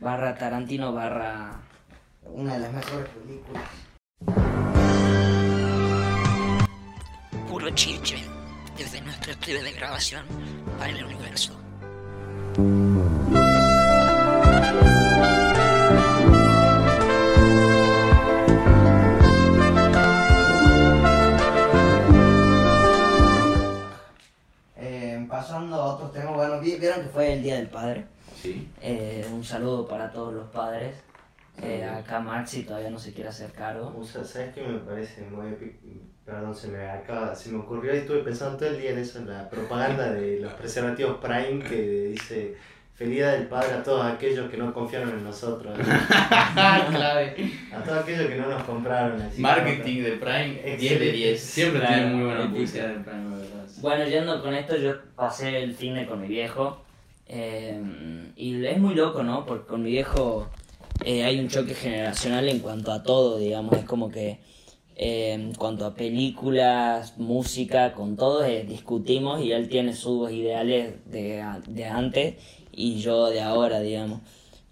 [0.00, 1.52] barra Tarantino, barra.
[2.22, 3.62] Una de las mejores películas.
[7.48, 8.16] Puro chiche,
[8.76, 10.24] desde nuestro estudio de grabación
[10.78, 11.58] para el universo.
[26.80, 28.04] Vieron que fue el Día del Padre.
[28.40, 28.68] Sí.
[28.82, 30.94] Eh, un saludo para todos los padres.
[31.62, 33.94] Eh, acá Maxi todavía no se quiere hacer cargo.
[33.98, 35.54] O sea, ¿sabes qué me parece muy?
[36.24, 39.18] Perdón, se me acaba, se me ocurrió y estuve pensando todo el día en eso,
[39.18, 42.56] en la propaganda de los preservativos Prime que dice
[42.94, 45.76] Feliz Día del Padre a todos aquellos que no confiaron en nosotros,
[46.54, 47.52] Clave.
[47.72, 49.20] a todos aquellos que no nos compraron.
[49.20, 51.40] así Marketing de Prime, 10 de 10.
[51.40, 53.43] Siempre tiene muy buena publicidad de Prime.
[53.84, 56.78] Bueno, yendo con esto, yo pasé el cine con mi viejo.
[57.26, 57.78] eh,
[58.34, 59.44] y es muy loco, ¿no?
[59.44, 60.48] Porque con mi viejo
[61.04, 63.74] eh, hay un choque generacional en cuanto a todo, digamos.
[63.76, 64.38] Es como que
[64.96, 71.44] eh, en cuanto a películas, música, con todo discutimos y él tiene sus ideales de,
[71.66, 72.36] de antes
[72.72, 74.20] y yo de ahora, digamos.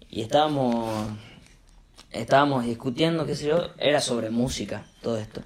[0.09, 0.87] Y estábamos,
[2.11, 5.41] estábamos discutiendo, qué sé yo, era sobre música, todo esto.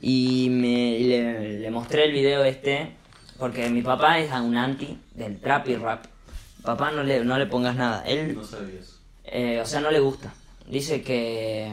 [0.00, 2.97] Y me, le mostré el video este,
[3.38, 6.04] porque mi papá es un anti del trap y rap.
[6.62, 8.02] Papá no le, no le pongas nada.
[8.06, 8.98] Él No sabía eso.
[9.24, 10.32] eh, o sea, no le gusta.
[10.68, 11.72] Dice que,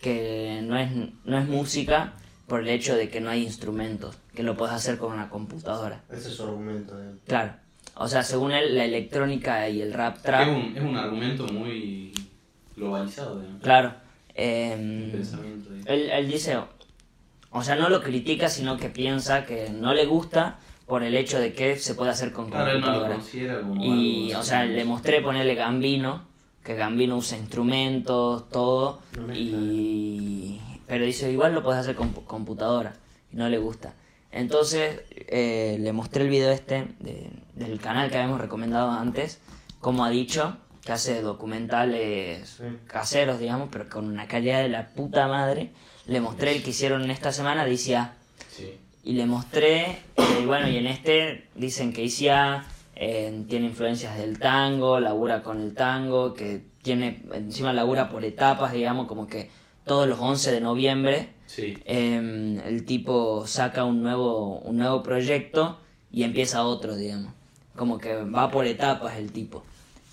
[0.00, 0.90] que no, es,
[1.24, 2.12] no es música
[2.46, 6.02] por el hecho de que no hay instrumentos, que lo puedes hacer con una computadora.
[6.10, 7.00] Ese es su argumento.
[7.00, 7.18] él.
[7.26, 7.54] Claro.
[7.94, 11.46] O sea, según él, la electrónica y el rap Es trap, un, es un argumento
[11.48, 12.12] muy
[12.76, 13.62] globalizado, digamos.
[13.62, 13.94] claro.
[14.34, 15.70] El eh, pensamiento.
[15.84, 16.56] él, él dice,
[17.52, 21.38] o sea, no lo critica, sino que piensa que no le gusta por el hecho
[21.38, 23.62] de que se puede hacer con Claro, no computadora.
[23.62, 26.24] como Y, algo o sea, le mostré ponerle Gambino,
[26.64, 30.60] que Gambino usa instrumentos, todo, No y...
[30.86, 32.94] pero dice, igual lo puedes hacer con pu- computadora,
[33.32, 33.94] y no le gusta.
[34.30, 39.40] Entonces, eh, le mostré el video este de- del canal que habíamos recomendado antes,
[39.80, 42.64] como ha dicho, que hace documentales Sí.
[42.86, 45.70] caseros, digamos, pero con una calidad de la puta madre.
[46.06, 48.12] Le mostré el que hicieron esta semana, ah,
[48.50, 48.70] Sí.
[49.04, 49.82] y le mostré,
[50.16, 52.64] eh, y bueno, y en este dicen que ICA
[52.96, 58.72] eh, tiene influencias del tango, labura con el tango, que tiene, encima labura por etapas,
[58.72, 59.50] digamos, como que
[59.84, 61.76] todos los 11 de noviembre Sí.
[61.84, 65.78] eh, el tipo saca un nuevo, un nuevo proyecto
[66.12, 67.32] y empieza otro, digamos.
[67.76, 69.64] Como que va por etapas el tipo.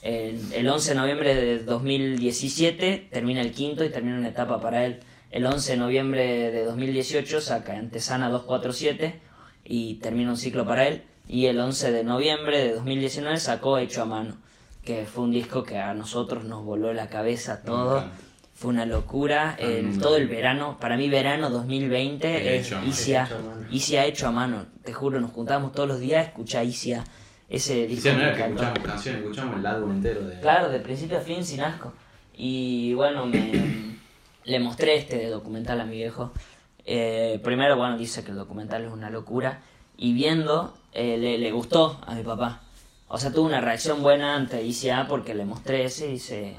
[0.01, 4.85] El, el 11 de noviembre de 2017 termina el quinto y termina una etapa para
[4.85, 4.99] él.
[5.31, 9.19] El 11 de noviembre de 2018 saca Antesana 247
[9.65, 11.03] y termina un ciclo para él.
[11.27, 14.37] Y el 11 de noviembre de 2019 sacó Hecho a Mano,
[14.83, 18.03] que fue un disco que a nosotros nos voló la cabeza todo.
[18.55, 19.55] Fue una locura.
[19.59, 22.73] el- todo el verano, para mí verano 2020 es.
[22.87, 23.67] Isia, Hecho a mano.
[23.71, 24.65] Isia hecho a mano.
[24.83, 27.03] Te juro, nos juntábamos todos los días a escuchar Isia.
[27.47, 28.09] Ese disco.
[28.09, 30.39] Sí, no era que escuchamos canciones, escuchamos el álbum entero de.
[30.41, 31.93] Claro, de principio a fin, sin asco.
[32.35, 33.88] Y bueno, me,
[34.43, 36.31] le mostré este documental a mi viejo.
[36.85, 39.61] Eh, primero, bueno, dice que el documental es una locura.
[39.97, 42.61] Y viendo, eh, le, le gustó a mi papá.
[43.07, 46.57] O sea, tuvo una reacción buena ante ICA porque le mostré ese y dice,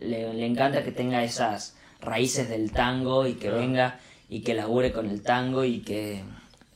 [0.00, 3.98] le, le encanta que tenga esas raíces del tango y que venga
[4.28, 6.24] y que labure con el tango y que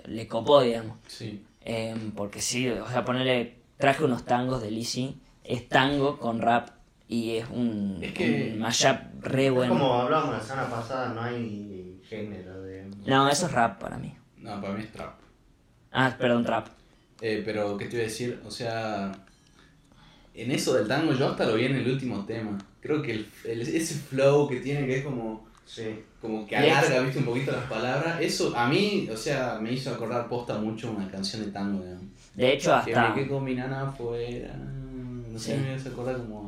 [0.05, 0.99] le copó, digamos.
[1.07, 1.43] Sí.
[1.63, 6.71] Em, porque sí, o sea, ponerle, traje unos tangos de Lizzy, es tango con rap
[7.09, 9.73] y es un, Es que- un mashup re Es bueno.
[9.75, 12.91] como hablábamos la semana pasada, no hay género de...
[13.07, 14.15] No, eso es rap para mí.
[14.39, 15.15] No, para mí es trap.
[15.93, 16.67] Ah, perdón, trap.
[17.21, 18.41] Eh, pero, ¿qué te iba a decir?
[18.45, 19.13] O sea,
[20.35, 22.59] en eso del tango yo hasta lo vi en el último tema.
[22.81, 26.05] Creo que el, el- ese flow que tiene, que es como, Sí.
[26.21, 29.91] como que alarga, viste, un poquito las palabras, eso a mí, o sea, me hizo
[29.91, 32.05] acordar posta mucho una canción de tango, digamos.
[32.35, 33.09] De hecho, Que hasta...
[33.09, 34.55] me quedé con mi nana afuera.
[34.55, 35.63] No sé, Sí.
[35.63, 36.46] me hizo acordar como,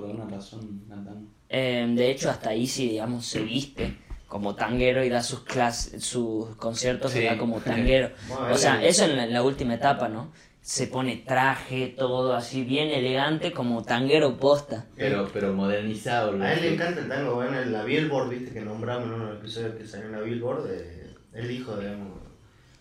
[0.00, 1.26] por alguna razón, al tango.
[1.48, 3.96] em, de hecho, hasta Easy, digamos, se viste
[4.28, 7.18] como tanguero y da sus clases, sus conciertos, Sí.
[7.20, 8.10] y da como tanguero.
[8.28, 10.32] Bueno, o sea, eso en la, en la última etapa, ¿no?
[10.62, 14.86] Se pone traje, todo así bien elegante, como tanguero posta.
[14.94, 16.32] Pero, pero modernizado.
[16.32, 19.14] lo A él le encanta el tango, bueno, en la Billboard, viste, que nombramos en
[19.14, 22.18] uno de los episodios que salió en la Billboard, eh, él dijo, digamos,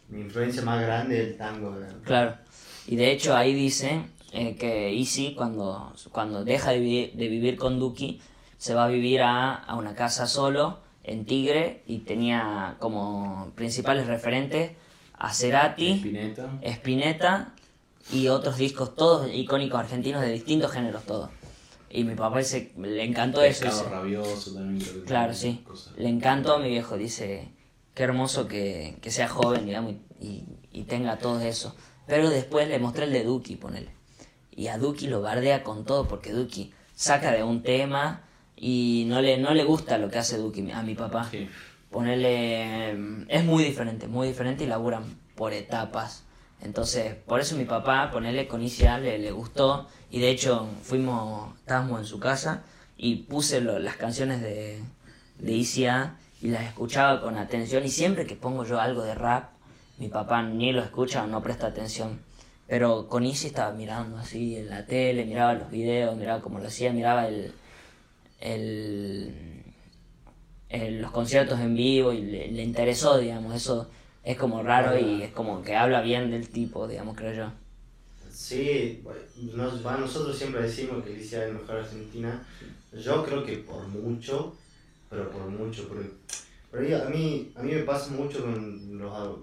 [0.09, 2.03] mi influencia más grande es el tango, digamos.
[2.03, 2.35] Claro.
[2.85, 4.01] Y de hecho ahí dice
[4.31, 8.21] eh, que Easy cuando, cuando deja de, vi- de vivir con Duki
[8.57, 14.05] se va a vivir a, a una casa solo en Tigre y tenía como principales
[14.07, 14.71] referentes
[15.17, 16.49] a Cerati, Spinetta.
[16.61, 17.53] Spinetta
[18.11, 21.29] y otros discos todos icónicos argentinos de distintos géneros todos.
[21.89, 23.65] Y mi papá dice, le encantó eso.
[23.65, 25.03] Dice, rabioso también.
[25.05, 25.63] Claro, sí.
[25.65, 25.95] cosas.
[25.97, 27.51] Le encantó a mi viejo, dice,
[27.95, 31.75] qué hermoso que, que sea joven, digamos, y, y- y tenga todo eso.
[32.05, 33.89] Pero después le mostré el de Duki, ponele.
[34.59, 38.23] Y a Duki lo bardea con todo, porque Duki saca de un tema
[38.57, 41.29] y no le, no le gusta lo que hace Duki a mi papá.
[41.31, 41.47] Sí.
[41.89, 42.91] Ponerle...
[43.29, 45.03] Es muy diferente, muy diferente y laburan
[45.35, 46.23] por etapas.
[46.61, 49.87] Entonces, por eso mi papá, ponerle con ICA, le, le gustó.
[50.11, 52.63] Y de hecho, fuimos, estábamos en su casa
[52.97, 54.83] y puse lo- las canciones de,
[55.37, 57.85] de ICA y las escuchaba con atención.
[57.85, 59.51] Y siempre que pongo yo algo de rap,
[59.99, 62.27] mi papá ni lo escucha o no presta atención.
[62.69, 66.67] Pero con Isi estaba mirando así en la tele, miraba los videos, miraba cómo lo
[66.67, 67.53] hacía, miraba el,
[68.41, 69.33] el,
[70.69, 73.89] el- los conciertos en vivo y le, le interesó, digamos, eso
[74.23, 77.51] es como raro y es como que habla bien del tipo, digamos, creo yo.
[78.29, 79.01] Sí,
[79.55, 82.45] nos, nosotros siempre decimos que Alicia es mejor argentina.
[82.93, 84.55] Yo creo que por mucho,
[85.09, 85.87] pero por mucho.
[85.87, 86.09] Porque,
[86.71, 89.39] pero a, mí, a mí me pasa mucho con los,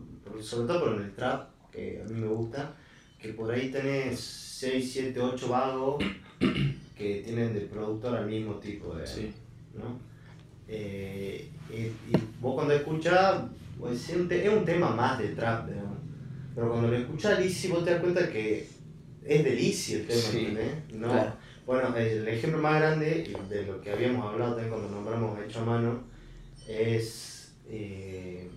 [0.46, 2.74] sobre todo con el trap, que a mí me gusta,
[3.26, 6.02] que por ahí tenés 6, 7, 8 vagos
[6.96, 9.06] que tienen de productor al mismo tipo de...
[9.06, 9.32] Sí.
[9.74, 9.98] ¿no?
[10.68, 11.92] Eh, y, y
[12.40, 13.42] vos cuando escuchás,
[13.78, 15.98] pues, es, un te- es un tema más de trap, digamos.
[16.54, 18.66] pero cuando lo escuchás Lizzy vos te das cuenta que
[19.24, 20.74] es de Lizzy el tema, Sí, ¿entendés?
[20.94, 21.32] No, claro.
[21.66, 25.64] Bueno, el ejemplo más grande de lo que habíamos hablado también cuando nombramos Hecho a
[25.64, 26.00] Mano
[26.68, 28.48] es eh,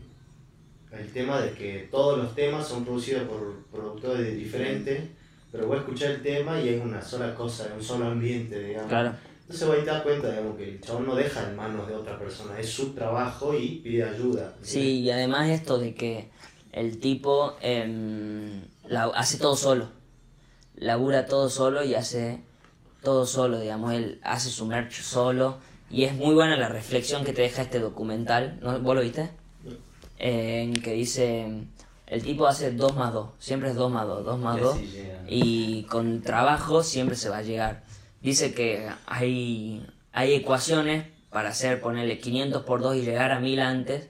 [0.91, 5.09] el tema de que todos los temas son producidos por productores diferentes,
[5.51, 8.89] pero vos escuchás el tema y es una sola cosa, un solo ambiente, digamos.
[8.89, 9.15] Claro.
[9.43, 12.17] Entonces ahí te das cuenta, digamos, que el chabón no deja en manos de otra
[12.19, 14.55] persona, es su trabajo y pide ayuda.
[14.61, 16.29] Sí, y además esto de que
[16.71, 19.89] el tipo em, la- hace todo solo.
[20.75, 22.41] Labura todo solo y hace
[23.03, 25.57] todo solo, digamos, él hace su merch solo.
[25.89, 28.59] Y es muy buena la reflexión que te deja este documental.
[28.61, 28.79] ¿no?
[28.79, 29.31] ¿Vos lo viste?
[30.19, 31.63] En que dice,
[32.07, 34.75] el tipo hace 2 más 2, siempre es 2 más 2, 2 más Y 2.
[34.75, 35.23] así llega.
[35.27, 37.83] Y con trabajo siempre se va a llegar.
[38.21, 43.59] Dice que hay, hay ecuaciones para hacer, ponerle 500 por 2 y llegar a 1000
[43.61, 44.09] antes,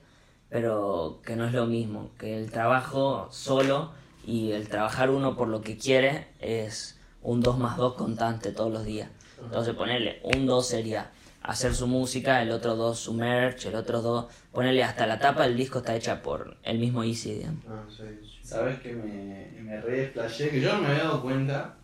[0.50, 3.92] pero que no es lo mismo, que el trabajo solo
[4.26, 8.72] y el trabajar uno por lo que quiere es un 2 más 2 constante todos
[8.72, 9.10] los días.
[9.44, 14.02] Entonces ponerle un 2 sería hacer su música, el otro 2 su merch, el otro
[14.02, 17.64] 2, ponerle hasta la tapa del disco está hecha por el mismo Easy, digamos.
[17.68, 18.40] Ah, sí, sí.
[18.44, 20.50] ¿Sabes que me, me re desplayé?
[20.50, 21.76] Que yo no me había dado cuenta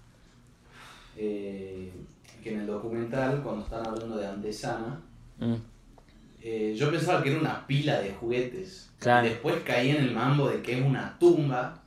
[1.17, 1.91] eh,
[2.43, 4.99] que en el documental, cuando están hablando de Antesana,
[5.37, 5.55] Mm,
[6.41, 8.89] eh, yo pensaba que era una pila de juguetes.
[8.99, 9.27] Claro.
[9.27, 11.81] Y después caí en el mambo de que es una tumba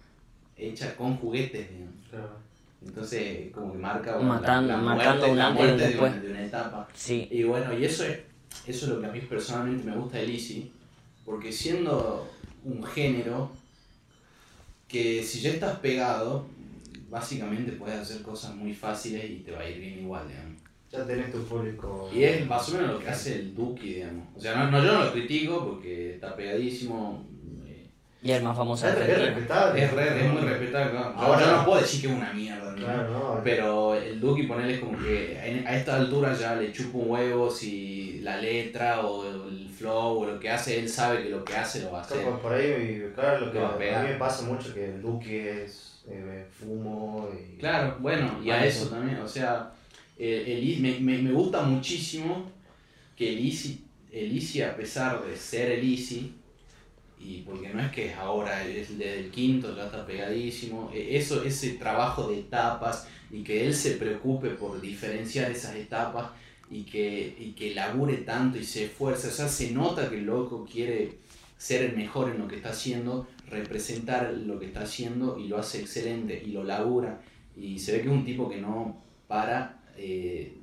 [0.56, 1.94] hecha con juguetes, digamos.
[2.10, 2.36] Claro.
[2.84, 6.44] Entonces, como que marca bueno, Matando- la, la marcando muerte, la de, una, de una
[6.44, 6.88] etapa.
[6.94, 8.18] Sí, Y bueno, y eso es,
[8.66, 10.70] eso es lo que a mí personalmente me gusta de Lizzy,
[11.24, 12.30] porque siendo
[12.64, 13.50] un género
[14.86, 16.46] que si ya estás pegado,
[17.10, 20.62] básicamente puedes hacer cosas muy fáciles y te va a ir bien igual, digamos.
[20.90, 22.10] Ya tenés tu público.
[22.14, 24.26] Y es más o menos lo que hace el Duki, digamos.
[24.34, 27.26] O sea, no, no, yo no lo critico porque está pegadísimo.
[28.22, 29.84] Y el más famoso de Es, es respetable.
[29.84, 30.90] Es, re- es muy respetable.
[30.90, 31.14] claro.
[31.14, 32.76] Yo- Ahora- no puedo decir que es una mierda, ¿no?
[32.76, 33.40] Claro, no.
[33.44, 37.10] Pero el Duki ponerle es como que en- a esta altura ya le chupa un
[37.10, 41.44] huevo si la letra o el flow o lo que hace, él sabe que lo
[41.44, 42.24] que hace lo va a hacer.
[42.24, 43.58] Por, por ahí, claro, lo que
[43.94, 47.58] a mí me pasa mucho que el Duque es eh, fumo y...
[47.58, 48.90] Claro, bueno, y a eso sí.
[48.90, 49.70] también, o sea,
[50.18, 52.50] el, el Easy- me, me, me gusta muchísimo
[53.16, 56.34] que el Easy, el Easy, a pesar de ser el Easy,
[57.20, 61.16] y porque no es que es ahora, es desde el quinto, ya está pegadísimo, e-
[61.16, 66.30] eso, ese trabajo de etapas y que él se preocupe por diferenciar esas etapas
[66.70, 70.26] y que, y que labure tanto y se esfuerce, o sea, se nota que el
[70.26, 71.18] loco quiere
[71.56, 75.58] ser el mejor en lo que está haciendo, representar lo que está haciendo y lo
[75.58, 77.20] hace excelente y lo labura.
[77.56, 80.54] Y se ve que es un tipo que no para, eh,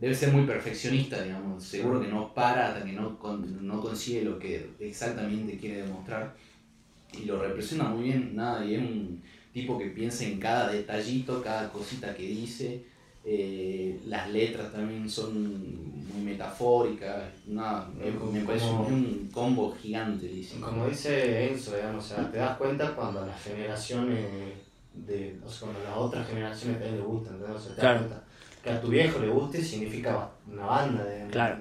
[0.00, 4.22] debe ser muy perfeccionista, digamos, seguro que no para hasta que no, con- no consigue
[4.22, 6.34] lo que exactamente quiere demostrar
[7.12, 11.40] y lo representa muy bien, nada, y es un tipo que piensa en cada detallito,
[11.42, 12.84] cada cosita que dice,
[13.24, 20.26] eh, las letras también son muy metafóricas, nada, Como- me parece como- un combo gigante,
[20.26, 20.60] dice.
[20.60, 24.26] Como dice Enzo, digamos, o sea, te das cuenta cuando las generaciones
[24.92, 27.56] de, o sea, cuando las otras generaciones también le gustan, ¿entendés?
[27.56, 27.98] O sea, te das Claro.
[28.08, 28.24] cuenta
[28.64, 31.32] que a tu viejo le guste significa una banda, digamos.
[31.32, 31.58] Claro.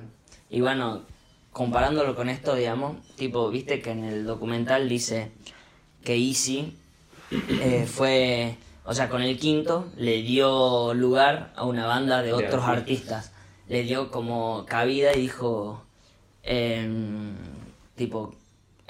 [0.49, 1.03] Y bueno,
[1.51, 5.31] comparándolo con esto, digamos, tipo, viste que en el documental dice
[6.03, 6.77] que Easy
[7.31, 12.33] eh, fue, o sea, con el quinto le dio lugar a una banda de De
[12.33, 13.31] otros artistas.
[13.67, 15.83] Le dio como cabida y dijo,
[16.43, 17.35] em,
[17.95, 18.35] tipo,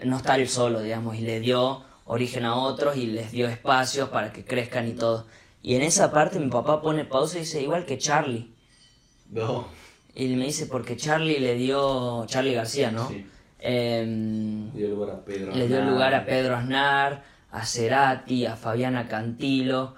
[0.04, 4.32] no estar solo, digamos, y le dio origen a otros y les dio espacios para
[4.32, 5.26] que crezcan y todo.
[5.64, 8.54] Y en esa parte mi papá pone pausa y dice, igual que Charlie.
[9.32, 9.66] No,
[10.14, 13.08] Y me dice, porque Charlie le dio, Charlie García, ¿no?
[13.10, 13.26] Sí.
[13.60, 15.56] Em, dio lugar a Pedro.
[15.56, 15.92] le dio Aznar.
[15.94, 19.96] lugar a Pedro Aznar, a Cerati, a Fabiana Cantilo.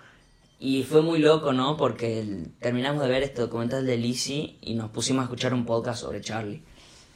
[0.60, 1.75] Y fue muy loco, ¿no?
[1.75, 5.65] Porque el- terminamos de ver este documental de Lizzie y nos pusimos a escuchar un
[5.65, 6.62] podcast sobre Charlie.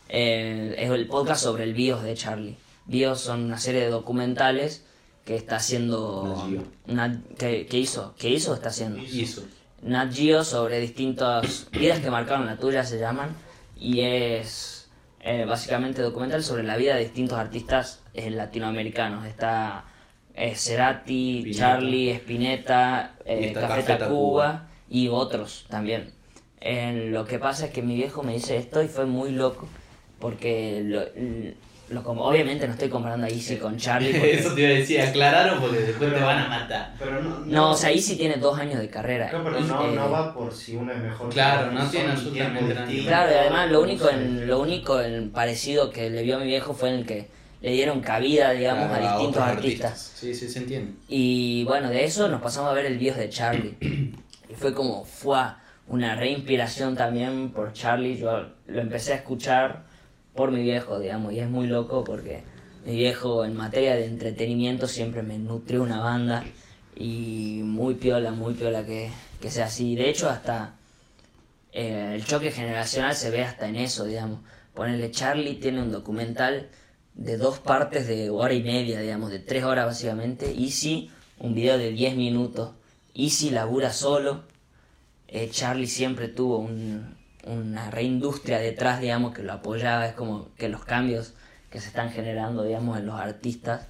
[0.10, 2.58] Eh, es el podcast sobre el BIOS de Charlie.
[2.88, 4.86] BIOS son una serie de documentales
[5.26, 6.48] que está haciendo...
[6.88, 8.16] Nat que, que hizo?
[8.18, 9.00] ¿Qué hizo o está haciendo?
[9.00, 9.44] Hizo.
[9.82, 13.36] Nat Geo sobre distintas vidas que marcaron la tuya se llaman
[13.78, 14.90] y es
[15.22, 19.26] eh, básicamente documental sobre la vida de distintos artistas eh, latinoamericanos.
[19.26, 19.86] Está
[20.34, 21.60] eh, Cerati, Spinetta.
[21.60, 26.14] Charlie, Spinetta, eh, Café Café Tacuba y otros también.
[26.62, 29.68] Eh, lo que pasa es que mi viejo me dice esto y fue muy loco
[30.20, 31.02] porque lo,
[31.90, 34.12] lo como obviamente no estoy comparando a Easy con Charlie.
[34.14, 36.94] porque- Eso te iba a decir, aclararon porque después te van a matar.
[37.00, 39.32] Pero no, no, o sea, Easy tiene dos años de carrera.
[39.32, 41.30] No, pero Y, no, eh, no va por si uno es mejor.
[41.30, 42.88] Claro, no son tiene absolutamente nada.
[42.88, 46.40] Claro, y además lo único, no en, lo único en parecido que le vio a
[46.40, 47.28] mi viejo fue en el que
[47.62, 50.12] le dieron cabida, digamos, Claro, a distintos otros artistas.
[50.16, 50.94] Sí, sí, se entiende.
[51.10, 53.76] Y bueno, de eso nos pasamos a ver el BIOS de Charlie.
[54.50, 55.38] Y fue como, fue
[55.88, 58.18] una reinspiración también por Charlie.
[58.18, 59.89] Yo lo empecé a escuchar
[60.40, 62.44] por mi viejo, digamos, y es muy loco porque
[62.86, 66.46] mi viejo en materia de entretenimiento siempre me nutrió una banda
[66.96, 69.98] y muy piola, muy piola que, que sea así.
[69.98, 70.76] De hecho, hasta
[71.74, 74.40] eh, el choque generacional se ve hasta en eso, digamos.
[74.74, 76.70] Ponerle Charlie tiene un documental
[77.16, 80.56] de dos partes de hora y media, digamos, de tres horas básicamente.
[80.58, 82.72] Easy, un video de 10 minutos.
[83.14, 84.44] Easy labura solo.
[85.28, 87.19] Eh, Charlie siempre tuvo un-
[87.50, 90.08] una reindustria detrás, digamos, que lo apoyaba.
[90.08, 91.34] Es como que los cambios
[91.70, 93.88] que se están generando, digamos, en los artistas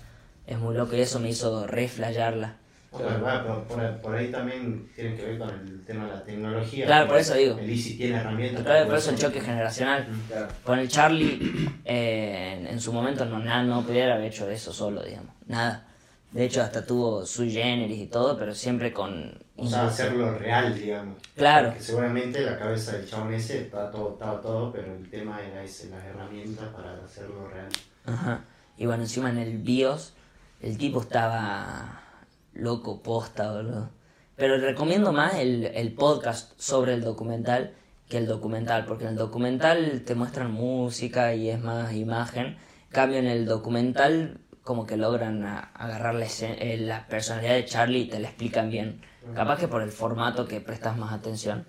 [0.47, 2.55] es muy loco y eso me hizo reflayarla.
[2.91, 6.85] Bueno, por, por ahí también tiene que ver con el tema de la tecnología.
[6.87, 7.57] Claro, por eso digo.
[7.59, 8.63] El Easy tiene herramientas.
[8.63, 10.07] Claro, por eso el choque generacional.
[10.27, 10.47] Claro.
[10.63, 14.73] Con el Charlie, eh, en, en su momento no, nada, no pudiera haber hecho eso
[14.73, 15.35] solo, digamos.
[15.45, 15.85] Nada.
[16.31, 19.37] De hecho, hasta tuvo sui generis y todo, pero siempre con...
[19.61, 21.17] O sea, hacerlo real, digamos.
[21.35, 21.69] Claro.
[21.69, 25.63] Porque seguramente la cabeza del chabón ese estaba todo, estaba todo, pero el tema era
[25.63, 27.69] ese, las herramientas para hacerlo real.
[28.05, 28.41] Ajá.
[28.77, 30.13] Y bueno, encima en el BIOS,
[30.61, 32.01] el tipo estaba
[32.53, 33.89] loco, posta, boludo.
[34.35, 37.73] Pero recomiendo más el, el podcast sobre el documental
[38.07, 42.45] que el documental, porque en el documental te muestran música y es más imagen.
[42.47, 47.65] En cambio, en el documental como que logran a- agarrar la, eh, la personalidad de
[47.65, 49.01] Charlie y te la explican bien.
[49.35, 51.65] Capaz que por el formato que prestas más atención.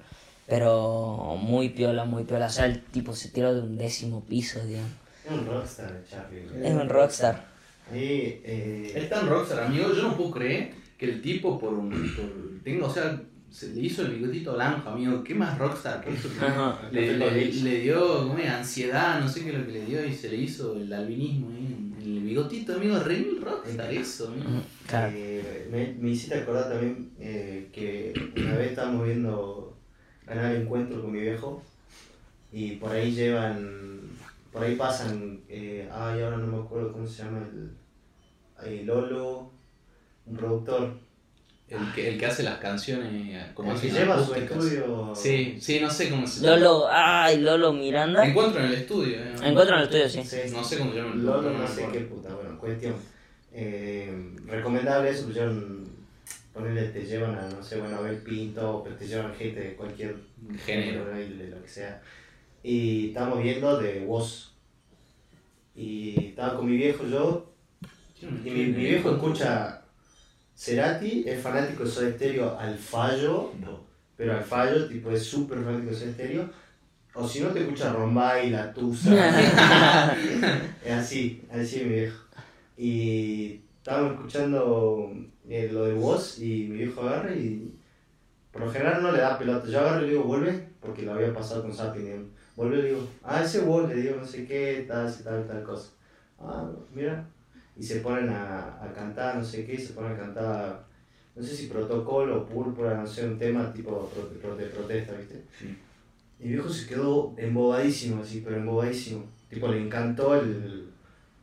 [0.47, 2.47] Pero muy piola, muy piola.
[2.47, 4.91] O sea, el tipo se tiró de un décimo piso, digamos.
[5.25, 6.47] Es un rockstar, Charlie.
[6.63, 7.47] Es un rockstar.
[7.93, 9.93] Ahí, eh, Es tan rockstar, amigo.
[9.95, 11.91] Yo no puedo creer que el tipo, por un.
[11.91, 15.23] Por, tengo, o sea, se le hizo el bigotito blanco, amigo.
[15.23, 16.29] ¿Qué más rockstar que eso?
[16.91, 18.49] Le, le, le dio ¿cómo es?
[18.49, 21.51] ansiedad, no sé qué es lo que le dio, y se le hizo el albinismo
[21.51, 22.99] ahí en el bigotito, amigo.
[22.99, 24.63] Re mil rockstar eso, amigo.
[24.87, 25.13] Claro.
[25.15, 29.77] Eh, me, me hiciste acordar también eh, que una vez estábamos viendo
[30.25, 31.63] Canal Encuentro con mi viejo
[32.53, 34.01] y por ahí llevan,
[34.53, 37.71] por ahí pasan, eh, ay, ahora no me acuerdo cómo se llama el,
[38.65, 39.51] eh, Lolo,
[40.27, 40.99] un productor,
[41.71, 45.13] El que, el que hace las canciones como el que lleva su estudio.
[45.15, 46.57] Sí, sí, no sé cómo se llama.
[46.57, 48.27] Lolo, ay, Lolo Miranda.
[48.27, 49.19] Encuentro en el estudio.
[49.19, 49.35] eh.
[49.45, 50.23] Encuentro en el estudio, sí.
[50.25, 52.95] Sí, No sé cómo se llama el Lolo, no sé qué puta, bueno, cuestión.
[53.53, 55.85] Eh, recomendable eso, pusieron,
[56.53, 59.75] ponele, te llevan a, no sé, bueno, a ver Pinto, pero te llevan gente de
[59.77, 60.17] cualquier
[60.67, 61.05] Género.
[61.07, 62.03] de de lo que sea.
[62.65, 64.51] Y estábamos viendo de Woz.
[65.77, 67.53] Y estaba con mi viejo yo,
[68.21, 69.80] y mi, mi viejo escucha
[70.61, 73.51] Cerati, es fanático de Soda Stereo al fallo,
[74.14, 76.51] pero al fallo, tipo, es súper fanático de Soda Stereo.
[77.14, 79.11] O si no te escucha Rombay, La Tusa.
[80.85, 82.25] es así, así mi viejo.
[82.77, 85.11] Y estábamos escuchando
[85.49, 87.75] eh, lo de Woz y mi viejo agarra y
[88.53, 89.66] por lo general no le da pelota.
[89.66, 92.01] Yo agarro y le digo, vuelve, porque lo había pasado con Sapi.
[92.55, 95.62] Vuelve y le digo, ah, ese Woz, le digo, no sé qué, tal, tal, tal
[95.62, 95.92] cosa.
[96.38, 97.27] Ah, mira.
[97.81, 100.85] Y se ponen a, a cantar, no sé qué, se ponen a cantar,
[101.35, 104.12] no sé si protocolo o púrpura, no sé, un tema tipo
[104.59, 105.43] de protesta, ¿viste?
[105.59, 105.75] Sí.
[106.40, 109.25] Y mi viejo se quedó embobadísimo, así, pero embobadísimo.
[109.49, 110.88] Tipo, le encantó el,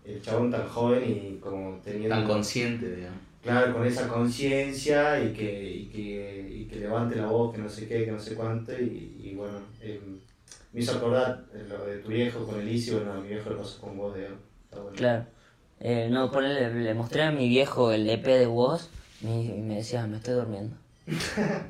[0.06, 2.10] el chabón tan joven y como teniendo...
[2.16, 3.20] Tan consciente, digamos.
[3.42, 7.70] Claro, con esa conciencia y que, y, que, y que levante la voz, que no
[7.70, 8.74] sé qué, que no sé cuánto.
[8.74, 10.00] Y, y bueno, eh,
[10.74, 13.56] me hizo acordar lo de tu viejo con el Isi, bueno, a mi viejo le
[13.56, 14.40] pasó con vos, digamos.
[14.66, 14.98] Está bueno.
[14.98, 15.26] Claro.
[15.80, 18.90] Eh, no, ponele, le mostré a mi viejo el EP de Woz
[19.22, 20.76] y me, y me decía, me estoy durmiendo.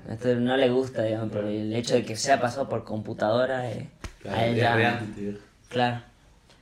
[0.08, 3.70] Me estoy- no le gusta, digamos, pero el hecho de que sea pasado por computadora,
[3.72, 3.89] eh,
[4.22, 4.76] Claro, a él es ya-.
[5.70, 6.02] Claro.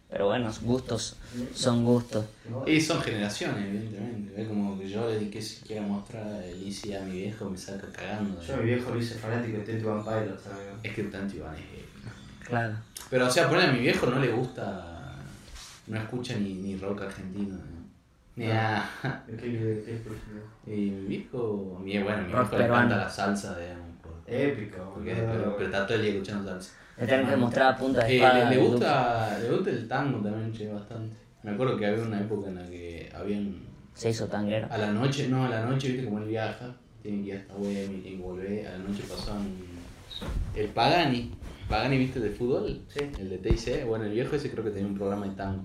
[0.09, 1.17] Pero bueno, gustos
[1.53, 2.25] son gustos.
[2.67, 4.41] Y son generaciones, evidentemente.
[4.41, 7.49] Es como que yo le di que si quiera mostrar el Easy a mi viejo,
[7.49, 8.41] me saca cagando.
[8.41, 10.43] Yo a mi viejo lo hice fanático de Twenty One Pilots.
[10.83, 12.47] Es que Iván es.
[12.47, 12.75] Claro.
[13.09, 14.94] Pero, o sea, poner a mi viejo no le gusta.
[15.87, 17.55] No escucha ni, ni rock argentino.
[17.55, 17.85] ¿no?
[18.35, 18.83] Ni a-
[19.27, 20.17] ¿De qué, de qué escucho?
[20.67, 21.79] Y mi viejo.
[21.83, 23.85] Mi, bueno, mi viejo le encanta la salsa, digamos.
[24.01, 26.73] por- Épico, Porque, pero, pero está todo el día escuchando salsa.
[26.97, 28.49] Le tengo que mostrar a punta de Eh, espada.
[28.49, 31.15] le, gusta, le gusta el tango también, che, bastante.
[31.43, 33.55] Me acuerdo que había una época en la que habían.
[33.93, 34.67] Se hizo tanguero.
[34.71, 37.53] A la noche, no, a la noche, viste como él viaja, tiene que ir hasta
[37.53, 38.67] Bohemia, tiene que volver.
[38.67, 39.45] A la noche pasaban
[40.55, 41.31] el Pagani.
[41.69, 42.99] Pagani, viste, de fútbol, Sí.
[43.19, 43.85] el de TIC.
[43.85, 45.63] Bueno, el viejo ese creo que tenía un programa de tango.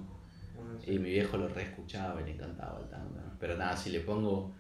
[0.87, 3.15] Y mi viejo lo reescuchaba y le encantaba el tango.
[3.17, 3.33] ¿no?
[3.39, 4.55] Pero nada, si le pongo.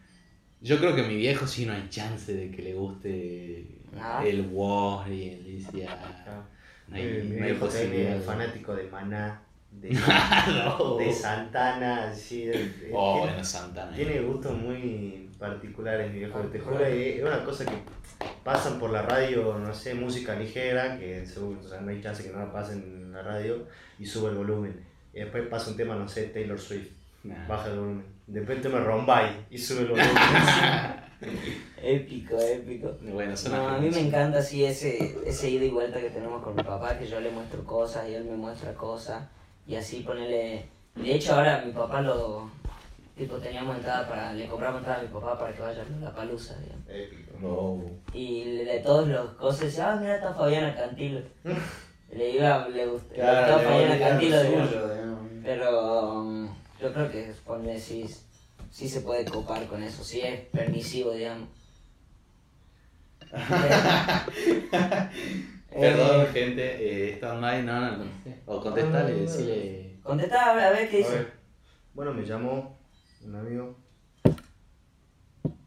[0.60, 3.66] Yo creo que a mi viejo sí no hay chance de que le guste
[3.98, 4.22] Ah.
[4.24, 5.98] el War y el Isia.
[6.88, 8.16] No hay, Eh, mi no hay viejo posibilidad.
[8.16, 9.90] es fanático de Maná, de,
[10.78, 10.96] No.
[10.96, 13.96] de Santana, de- de- Oh, tiene- bueno, Santana.
[13.96, 16.38] Tiene gustos muy particulares, mi viejo.
[16.40, 17.72] Te juro es una cosa que
[18.44, 22.22] pasan por la radio, no sé, música ligera, que seguro, o sea, no hay chance
[22.22, 23.66] que no la pasen en la radio,
[23.98, 24.84] y sube el volumen.
[25.12, 26.88] Y después pasa un tema, no sé, Taylor Swift,
[27.22, 27.46] Nah.
[27.46, 28.04] baja el volumen.
[28.26, 30.10] Después el tema Rombay, y sube el volumen.
[31.82, 32.96] Épico, épico.
[33.02, 36.54] Bueno, No, a mí me encanta así ese, ese ida y vuelta que tenemos con
[36.54, 39.22] mi papá, que yo le muestro cosas y él me muestra cosas.
[39.66, 40.66] Y así ponerle...
[40.94, 42.50] De hecho ahora mi papá lo...
[43.16, 44.32] Tipo, teníamos entrada para...
[44.32, 46.84] Le compramos entrada a mi papá para que vaya a la palusa, digamos.
[46.88, 47.38] Épico.
[47.38, 47.82] No.
[48.14, 51.20] Y de todos los cosas decía, ah, mira, está Fabiana Cantilo.
[52.12, 54.70] le iba, le gustó, le gustó Fabiana Cantilo, digamos.
[55.44, 56.48] Pero um,
[56.80, 58.04] yo creo que ponle sí,
[58.70, 61.48] sí se puede copar con eso, sí es permisivo, digamos.
[65.70, 68.04] Perdón, Eh, gente, eh, están ahí, no, no, no.
[68.46, 69.98] O contestale, decirle.
[70.02, 71.28] Contestá a ver, a ver qué dice.
[71.94, 72.76] bueno, me llamó
[73.24, 73.76] un amigo.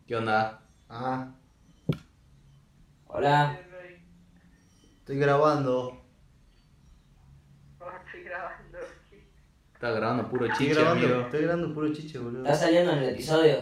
[0.06, 0.60] ¿Qué onda?
[0.90, 1.32] Ah,
[3.08, 3.58] Hola.
[5.00, 6.03] estoy grabando.
[9.84, 11.22] Estás grabando puro Estoy chiche, grabando, amigo.
[11.24, 12.44] estoy grabando puro chiche, boludo.
[12.44, 13.58] ¿Está saliendo en el episodio?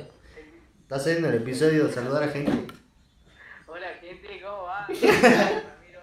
[0.83, 2.51] ¿Estás haciendo el episodio de saludar a gente?
[3.65, 4.85] Hola gente, ¿cómo va?
[4.87, 6.01] Ramiro,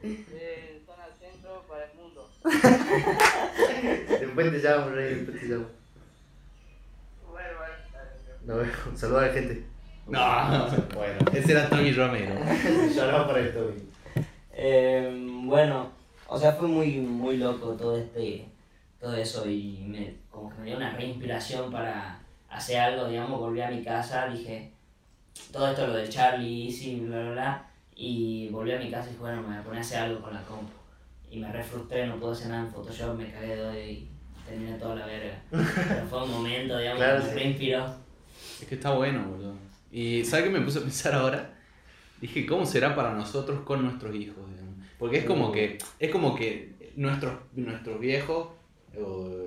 [0.00, 2.30] de zona centro para el mundo.
[4.08, 5.66] Después te llamo, Rey, después te llamo.
[7.30, 7.48] Bueno,
[8.46, 8.98] bueno, vemos.
[8.98, 9.64] Saludar a la gente.
[10.06, 12.34] No, bueno, ese era Tommy Romero.
[12.96, 13.82] Lloraba para esto, güey.
[14.50, 15.92] Eh, bueno,
[16.26, 18.48] o sea, fue muy, muy loco todo este,
[19.00, 22.18] todo eso y me, como que me dio una reinspiración para
[22.48, 24.72] hacer algo, digamos, volví a mi casa, dije,
[25.52, 29.10] todo esto lo del Charlie, Easy, bla, bla, bla, y volví a mi casa y
[29.10, 30.72] dije, bueno, me voy a poner a hacer algo con la compu.
[31.30, 34.08] Y me re frustré, no pude hacer nada en Photoshop, me cagué de odio y
[34.46, 35.38] terminé toda la verga.
[35.50, 37.38] Pero fue un momento, digamos, Claro, que me sí.
[37.38, 37.94] reinspiró.
[38.62, 39.54] Es que está bueno, boludo.
[39.92, 41.50] Y ¿sabes qué me puse a pensar ahora?
[42.20, 44.36] Dije, ¿cómo será para nosotros con nuestros hijos?
[44.50, 44.74] digamos?
[44.98, 48.48] Porque es como que, es como que nuestros, nuestros viejos,
[49.02, 49.46] o,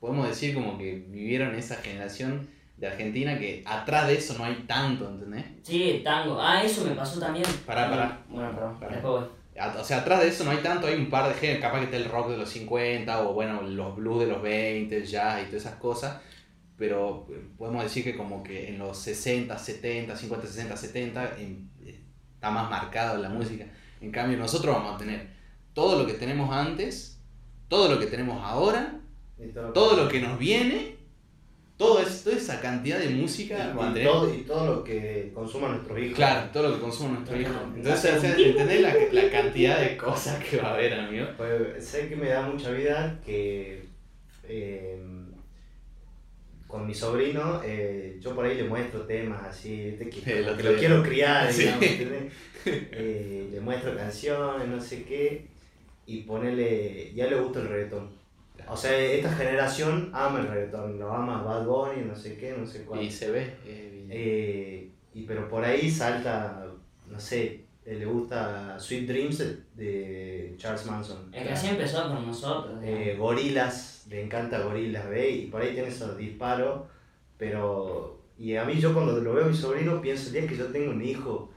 [0.00, 4.54] podemos decir como que vivieron esa generación de Argentina que atrás de eso no hay
[4.66, 5.44] tanto, ¿entendés?
[5.64, 6.40] Sí, tango.
[6.40, 7.44] Ah, eso me pasó también.
[7.66, 8.24] Pará, pará.
[8.28, 8.92] Bueno, perdón, Pará.
[8.92, 9.28] después voy.
[9.80, 11.84] O sea, atrás de eso no hay tanto, hay un par de géneros, capaz que
[11.86, 15.42] está el rock de los 50 o bueno, los blues de los 20, el jazz
[15.42, 16.20] y todas esas cosas,
[16.76, 22.00] pero podemos decir que como que en los 60, 70, 50, 60, 70 en- eh,
[22.34, 23.64] está más marcado la música.
[24.00, 25.26] En cambio, nosotros vamos a tener
[25.72, 27.17] todo lo que tenemos antes,
[27.68, 29.00] todo lo que tenemos ahora,
[29.74, 30.96] todo, lo que nos viene,
[31.76, 33.72] todo es, toda esa cantidad de música.
[33.94, 36.16] y, todo, y todo lo que consuman nuestros hijos.
[36.16, 37.50] Claro, todo lo que consume nuestro hijo.
[37.50, 37.70] Ajá.
[37.76, 41.26] Entonces, o sea, ¿entendés la, la cantidad de cosas que va a haber, amigo?
[41.36, 43.84] Pues sé que me da mucha vida que
[44.44, 45.00] eh,
[46.66, 50.76] con mi sobrino eh, yo por ahí le muestro temas así, como lo que lo
[50.76, 51.62] quiero criar, Sí.
[51.62, 52.32] digamos, ¿entendés?
[52.66, 55.46] Eh, le muestro canciones, no sé qué,
[56.08, 58.08] y ponele, ya le gusta el reggaetón.
[58.66, 62.66] O sea, esta generación ama el reggaetón, lo ama Bad Bunny, no sé qué, no
[62.66, 63.02] sé cuál.
[63.02, 63.42] Y se ve.
[63.66, 66.66] eh, Eh, y pero por ahí salta,
[67.06, 69.38] no sé, eh, le gusta Sweet Dreams
[69.76, 71.28] de, Charles Manson.
[71.30, 72.78] Es que así empezó con nosotros.
[72.82, 75.28] Eh, gorilas, le encanta gorilas, ¿ve?
[75.30, 76.84] Y por ahí tiene esos disparos,
[77.36, 78.18] pero...
[78.38, 80.66] Y a mí yo cuando lo veo a mi sobrino pienso, el día que yo
[80.68, 81.50] tengo un hijo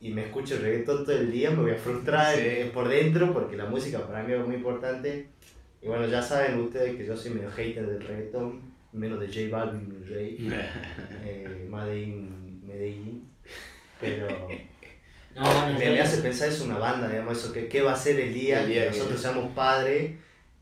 [0.00, 2.42] y me escucho el reggaetón todo el día, me voy a frustrar Sí.
[2.44, 5.28] eh, por dentro porque la música para mí es muy importante.
[5.82, 8.60] Y bueno, ya saben ustedes que yo soy medio hater del reggaetón,
[8.92, 10.36] menos de J Balvin, mi rey,
[11.24, 13.28] eh, Medellín, Medellín.
[14.00, 14.26] Pero
[15.36, 17.96] no, bueno, me, me hace pensar eso una banda, digamos, eso, que qué va a
[17.96, 20.12] ser el día, El día que nosotros seamos padres.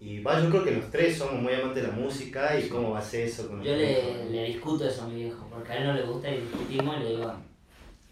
[0.01, 2.93] Y va, yo creo que los tres somos muy amantes de la música y cómo
[2.93, 5.77] va a ser eso con Yo le, le discuto eso a mi viejo, porque a
[5.79, 7.33] él no le gusta y discutimos y le digo,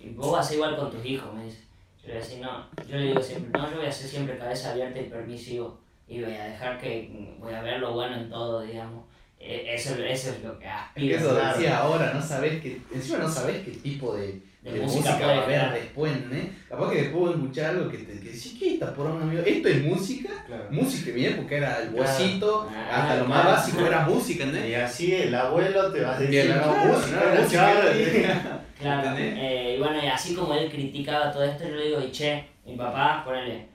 [0.07, 1.59] "Y vos vas a ser igual con tus hijos, me dice.
[2.03, 4.71] Yo le decir, no, yo le digo siempre, no, yo voy a ser siempre cabeza
[4.73, 5.79] abierta y permisivo
[6.09, 9.05] y voy a dejar que, voy a ver lo bueno en todo, digamos.
[9.41, 11.17] Eh, Eso, eso es lo que aspiro.
[11.19, 11.59] Eso Claro.
[11.59, 15.27] decía ahora, no sabés qué, encima no sabés qué tipo de, De de música música,
[15.27, 16.53] va a haber después, ¿eh?
[16.69, 19.23] Capaz que después voy a escuchar algo que te que decís, ¿qué está por un
[19.23, 19.43] amigo?
[19.45, 20.31] ¿Esto es música?
[20.47, 20.67] Claro.
[20.71, 22.07] Música, mi época era el Claro.
[22.09, 23.57] bocito, Ah, hasta lo más claro.
[23.57, 24.71] básico era música, ¿entendés?
[24.71, 29.03] Y así el abuelo te va a decir, no, claro, música, Charlie".
[29.03, 29.39] Claro, ¿Entendés?
[29.39, 32.45] eh, y bueno, y así como él criticaba todo esto, yo le digo, y che,
[32.65, 33.67] mi papá, ponele,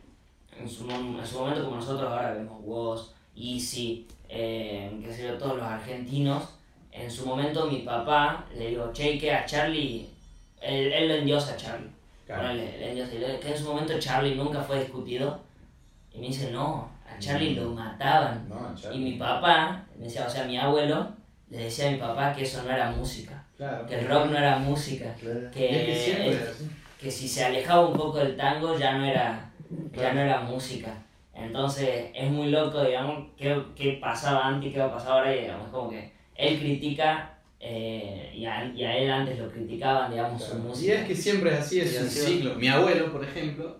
[0.60, 5.38] en su, en su momento como nosotros ahora vemos Woz, Easy, eh, qué sé yo,
[5.38, 6.44] todos los argentinos,
[6.92, 10.08] en su momento mi papá, le digo, che, que a Charlie,
[10.62, 11.90] él, él lo endiosa a Charlie,
[12.26, 12.44] Claro.
[12.44, 15.40] ponele, le endiosa, que en su momento Charlie nunca fue discutido,
[16.14, 20.30] y me dice, no, a Charlie lo mataban, No, y mi papá, me decía, o
[20.30, 21.08] sea, mi abuelo,
[21.50, 23.86] le decía a mi papá que eso no era música, claro.
[23.86, 25.40] que el rock no era música Claro.
[25.42, 26.70] Y es que que, siempre es así.
[27.00, 30.16] que si se alejaba un poco del tango ya no era, ya Claro.
[30.16, 30.94] no era música.
[31.34, 35.36] Entonces es muy loco, digamos, qué, qué pasaba antes y qué va a pasar ahora.
[35.36, 40.12] Y, digamos, como que él critica eh, y, a, y a él antes lo criticaban,
[40.12, 40.94] digamos, su Y música.
[41.02, 42.56] es que siempre es así, es un ciclo.
[42.56, 43.78] Mi abuelo, por ejemplo,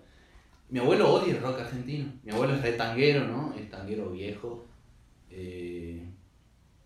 [0.70, 2.12] mi abuelo odia el rock argentino.
[2.24, 3.54] Mi abuelo es re tanguero, ¿no?
[3.60, 4.66] Es tanguero viejo.
[5.30, 5.71] Eh,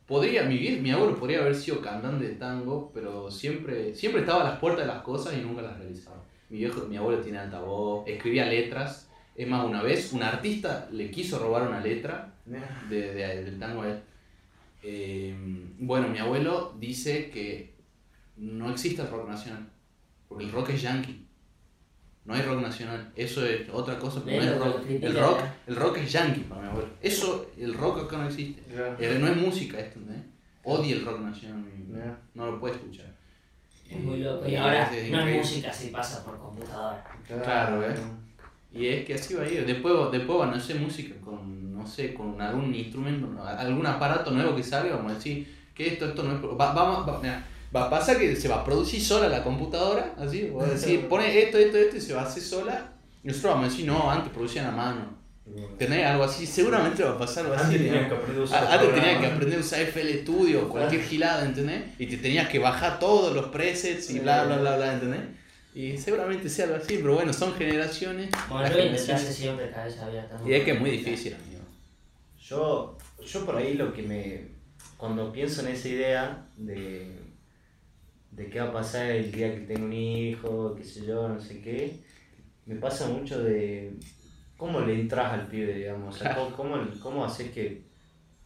[0.08, 4.50] podría, mi, mi abuelo podría haber sido cantante de tango, pero siempre, siempre estaba a
[4.52, 6.24] las puertas de las cosas y nunca las realizaba.
[6.50, 9.10] Mi, viejo, mi abuelo tiene alta voz, escribía letras.
[9.36, 12.34] Es más, una vez un artista le quiso robar una letra
[12.90, 14.00] de, de- del tango a él.
[14.84, 15.36] Eh,
[15.80, 17.74] bueno, mi abuelo dice que
[18.38, 19.68] no existe el rock nacional,
[20.30, 21.25] porque el rock es yankee.
[22.26, 23.12] No hay rock nacional.
[23.16, 25.04] Eso es otra cosa, pero no que rock.
[25.04, 25.44] El rock, ¿eh?
[25.68, 26.90] el rock es yankee para mi abuelo.
[27.02, 28.62] Eso, el rock acá no existe.
[29.00, 30.24] Eh, No es música esto, ¿entendés?
[30.64, 31.60] Odia el rock nacional.
[31.60, 32.18] mi- Mirá.
[32.34, 33.06] No lo puede escuchar.
[33.90, 34.48] Es muy loco.
[34.48, 37.04] Y Y ahora es no es música si pasa por computadora.
[37.44, 37.96] Claro, ¿eh?
[38.74, 39.64] Y es que así va a ir.
[39.66, 44.56] Después, después van a hacer música con, no sé, con algún instrumento, algún aparato nuevo
[44.56, 46.44] que salga, vamos a decir que esto, esto no es.
[46.60, 47.46] Va, vamos, va, mira,
[47.76, 51.40] va a pasar que se va a producir sola la computadora, así, a decir, pone
[51.44, 52.94] esto, esto, esto y se va a hacer sola.
[53.24, 55.16] Y nosotros vamos a decir, no, antes producían a mano.
[55.78, 56.48] ¿Tenés algo así?
[56.48, 57.66] Seguramente va a pasar algo así.
[57.76, 60.70] Antes tenías que aprender a usar Antes tenías que aprender a usar FL Studio o
[60.70, 61.84] cualquier gilada, ¿entendés?
[62.00, 65.22] Y te tenías que bajar todos los presets y bla, bla, bla, bla, ¿entendés?
[65.76, 68.30] Y seguramente sea algo así, pero bueno, son generaciones.
[68.50, 70.38] Bueno, yo generaciones- siempre cabeza abierta.
[70.40, 70.50] ¿no?
[70.50, 71.62] Y es que es muy difícil, amigo.
[72.40, 74.48] Yo, yo por ahí lo que me.
[74.98, 77.25] Cuando pienso en esa idea de.
[78.36, 81.40] De qué va a pasar el día que tenga un hijo, qué sé yo, no
[81.40, 82.00] sé qué,
[82.66, 83.94] me pasa mucho de.
[84.58, 86.16] cómo le entras al pibe, digamos.
[86.16, 87.84] O sea, cómo, cómo, cómo haces que.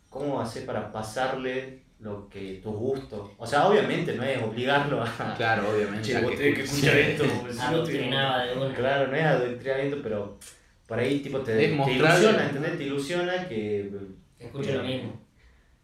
[0.10, 3.34] cómo haces para pasarle lo que tu gusto.
[3.38, 5.36] O sea, obviamente no es obligarlo a.
[5.38, 6.08] Claro, obviamente.
[6.08, 7.24] Che, vos que tenés que escuchar esto.
[7.60, 8.76] Adoctrinaba de una.
[8.76, 10.38] Claro, no es adoctrinamiento, pero
[10.86, 12.78] por ahí tipo te, te ilusiona, ¿entendés?
[12.78, 13.92] Te ilusiona que
[14.38, 15.29] Que escuche lo mismo.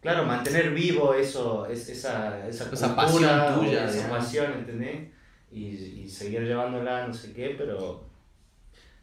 [0.06, 4.18] Claro, mantener vivo eso, es, esa, esa, Esa cultura pasión tuya, esa digamos.
[4.18, 5.08] pasión, ¿entendés?
[5.50, 8.04] Y, y seguir llevándola, no sé qué, pero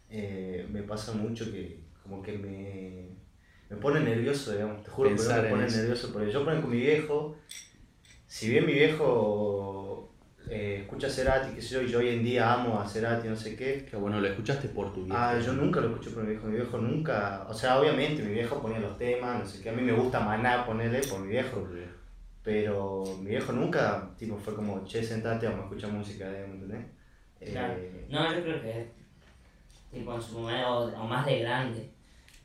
[0.10, 3.10] eh, me pasa mucho que como que me,
[3.70, 6.80] me pone nervioso, digamos, te juro que me pone nervioso, porque yo pongo con mi
[6.80, 7.36] viejo,
[8.28, 9.93] si bien mi viejo
[10.50, 13.36] eh, escucha Cerati, qué sé yo, y yo hoy en día amo a Cerati, no
[13.36, 15.32] sé qué, Que bueno, lo escuchaste por tu vida.
[15.32, 18.34] Ah, yo nunca lo escuché por mi viejo, mi viejo nunca, o sea, obviamente mi
[18.34, 21.30] viejo ponía los temas, no sé qué, a mí me gusta Maná ponerle por mi
[21.30, 21.68] viejo,
[22.44, 26.86] pero mi viejo nunca, tipo, fue como, che, sentate, vamos a escuchar música, digamos, ¿entendés?
[27.39, 27.74] Eh, Claro.
[28.10, 29.04] No, yo creo que
[29.94, 31.89] tipo en su momento, o, o más de grande.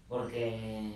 [0.09, 0.93] Porque.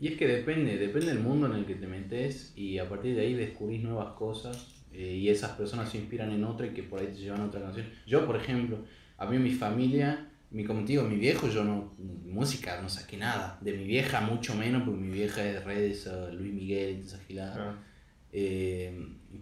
[0.00, 3.14] Y es que depende, depende del mundo en el que te metes y a partir
[3.14, 6.82] de ahí descubrís nuevas cosas eh, y esas personas se inspiran en otra y que
[6.84, 7.86] por ahí te llevan a otra canción.
[8.06, 8.84] Yo, por ejemplo,
[9.18, 13.16] a mí mi familia, mi, como te digo, mi viejo, yo no, música no saqué
[13.16, 13.58] nada.
[13.60, 17.18] De mi vieja mucho menos, porque mi vieja es de redes, eh, Luis Miguel esa
[17.20, 17.56] gilada.
[17.58, 17.84] ah,
[18.32, 18.92] Eh,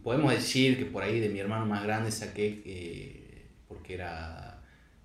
[0.03, 4.52] podemos decir que por ahí de mi hermano más grande saqué, eh, porque era,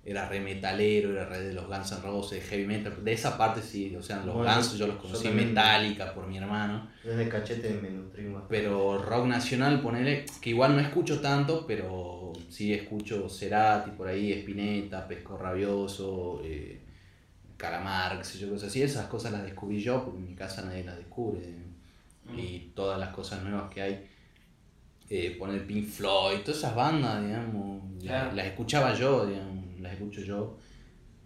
[0.10, 3.62] era re metalero, era re de los Guns N' Roses, heavy metal, de esa parte
[3.62, 5.50] sí, o sea, los Bueno, Guns yo los conocí también.
[5.50, 8.44] Metallica por mi hermano, desde cachete me nutrimos.
[8.48, 14.32] pero rock nacional, ponele, que igual no escucho tanto, pero sí escucho Cerati por ahí,
[14.32, 16.80] Spinetta, Pesco Rabioso, eh,
[17.58, 20.62] Calamar, qué sé yo, cosas así, esas cosas las descubrí yo, porque en mi casa
[20.62, 21.42] nadie las descubre
[22.38, 24.06] y todas las cosas nuevas que hay.
[25.10, 30.22] Eh, poner Pink Floyd, todas esas bandas, digamos, las- las, escuchaba yo, digamos, las escucho
[30.22, 30.58] yo.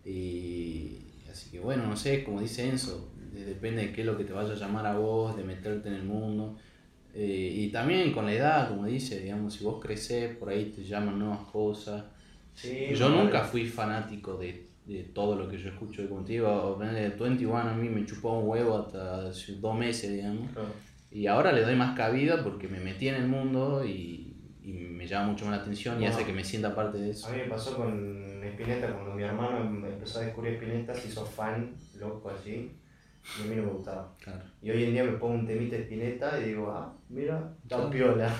[0.05, 0.97] Y
[1.29, 4.23] así que bueno, no sé, como dice Enzo, de- depende de qué es lo que
[4.25, 6.57] te vaya a llamar a vos, de meterte en el mundo.
[7.13, 10.83] Eh, y también con la edad, como dice, digamos, si vos creces, por ahí te
[10.83, 12.03] llaman nuevas cosas.
[12.53, 16.75] Sí, Yo nunca fui fanático de, de todo lo que yo escucho contigo.
[16.77, 20.51] ponele 21 a mí me chupó un huevo hasta hace dos meses, digamos.
[20.51, 20.69] claro.
[21.11, 24.33] Y ahora le doy más cabida porque me metí en el mundo y,
[24.63, 26.13] y me llama mucho más la atención y Wow.
[26.13, 27.29] hace que me sienta parte de A eso.
[27.31, 31.25] mí me pasó con Spinetta, cuando mi hermano em- empezó a descubrir Spinetta, se hizo
[31.25, 32.77] fan, loco así,
[33.39, 34.13] y a mí no me gustaba.
[34.19, 34.41] Claro.
[34.61, 37.75] Y hoy en día me pongo un temita de Spinetta y digo, ah, mira, está
[37.77, 37.89] Claro.
[37.91, 38.33] piola.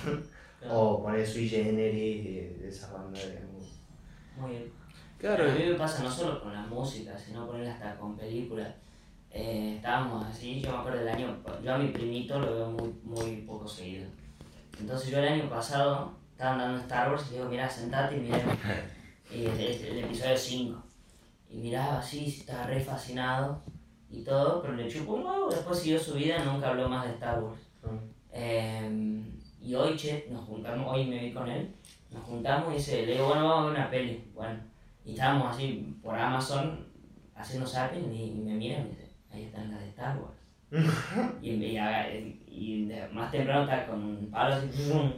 [0.60, 0.78] Claro.
[0.80, 3.26] O poner Sui Generis de, de esas bandas.
[4.38, 4.72] Muy bien.
[5.18, 8.16] Claro, A mí me pasa no solo con la música, sino con él hasta con
[8.16, 8.68] películas.
[9.30, 12.92] Eh, estábamos así, yo me acuerdo del año, yo a mi primito lo veo muy,
[13.02, 14.06] muy poco seguido.
[14.78, 18.54] Entonces yo el año pasado estaban dando Star Wars y digo, mira, sentate y miremos.
[19.34, 20.82] El, episodio 5.
[21.50, 23.62] Y miraba así, estaba re fascinado
[24.10, 27.12] y todo, pero le chupó un huevo, después siguió su vida nunca habló más de
[27.12, 27.60] Star Wars.
[28.30, 29.24] Eh,
[29.60, 31.74] y hoy, che, nos juntamos, hoy me vi con él,
[32.10, 34.30] nos juntamos y dice, le digo, bueno, vamos a ver una peli.
[34.34, 34.60] Bueno,
[35.04, 36.86] y estábamos así por Amazon
[37.34, 40.36] haciendo zapping y, y me miran y dice, ahí están las de Star Wars.
[41.42, 45.12] y, y, más temprano está con así, brum,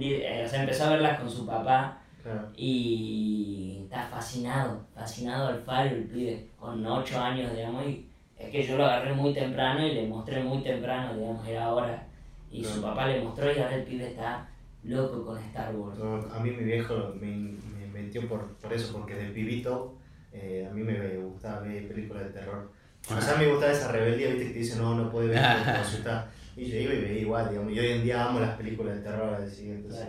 [0.00, 2.48] y, eh, o sea, empezó a verlas con su papá Claro.
[2.56, 8.06] y está fascinado, fascinado al faro el pibe, con 8 años, digamos, y
[8.38, 12.06] es que yo lo agarré muy temprano y le mostré muy temprano, digamos, era ahora.
[12.50, 14.48] Y su papá le mostró y ahora el pibe está
[14.84, 15.98] loco con Star Wars.
[15.98, 19.94] No, a mí mi viejo me, me metió por, por eso, porque de pibito
[20.32, 22.70] eh, a mí me gustaba ver películas de terror.
[23.10, 25.64] O sea, me gustaba esa rebeldía, viste, que te dice, no, no puede ver, porque
[25.72, 26.30] te asusta.
[26.56, 27.72] Y yo iba y veía igual, digamos.
[27.72, 30.08] Y hoy en día amo las películas de terror, así, entonces...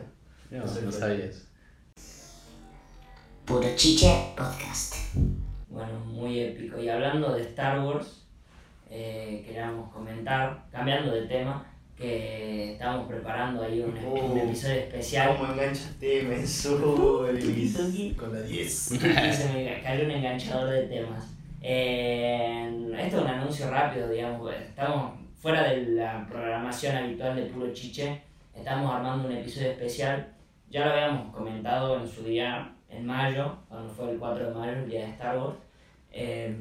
[0.50, 0.66] Claro.
[0.66, 1.48] No, no sabías.
[3.46, 4.96] Puro Chiche Podcast.
[5.70, 6.80] Bueno, muy épico.
[6.82, 8.26] Y hablando de Star Wars,
[8.90, 11.66] eh, queríamos comentar, cambiando de tema,
[11.98, 14.14] que estamos preparando ahí un, Oh.
[14.32, 15.36] un episodio especial.
[15.38, 18.16] ¿Cómo enganchaste, Mensuris?
[18.18, 18.92] Con la 10.
[18.92, 21.30] Y se me cayó un enganchador de temas.
[21.62, 24.42] Eh, esto es un anuncio rápido, digamos.
[24.42, 28.22] pues, Estamos fuera de la programación habitual de Puro Chiche.
[28.56, 30.30] Estamos armando un episodio especial.
[30.70, 34.72] Ya lo habíamos comentado en su día, en mayo, cuando fue el 4 de mayo,
[34.74, 35.58] el día de Star Wars.
[36.12, 36.56] Eh,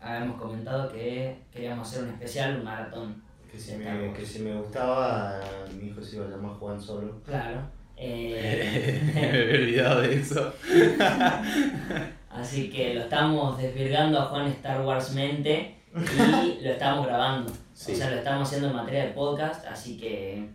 [0.00, 3.22] habíamos comentado que queríamos hacer un especial, un maratón.
[3.50, 5.40] Que si, me, que si me gustaba,
[5.74, 7.20] mi hijo se iba a llamar Juan Solo.
[7.24, 7.62] Claro.
[7.96, 10.52] me Eh, había olvidado de eso.
[12.30, 17.52] Así que lo estamos desvirgando a Juan Star Wars mente y lo estamos grabando.
[17.72, 17.92] Sí.
[17.92, 20.48] O sea, lo estamos haciendo en materia de podcast, así que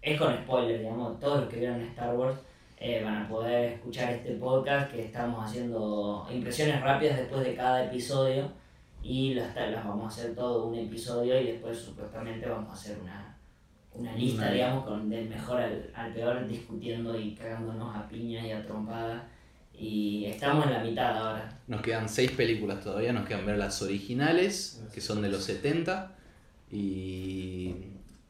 [0.00, 1.20] es con spoiler, digamos.
[1.20, 2.36] Todos los que vieron Star Wars
[2.82, 7.84] eh, van a poder escuchar este podcast que estamos haciendo impresiones rápidas después de cada
[7.84, 8.50] episodio
[9.02, 12.98] y las, las vamos a hacer todo un episodio y después supuestamente vamos a hacer
[13.02, 13.36] una,
[13.92, 18.52] una lista, digamos, con del mejor al, al peor discutiendo y cagándonos a piña y
[18.52, 19.28] a trompada.
[19.74, 21.58] Y estamos en la mitad ahora.
[21.66, 26.12] Nos quedan seis películas todavía, nos quedan ver las originales, que son de los 70,
[26.70, 27.74] y,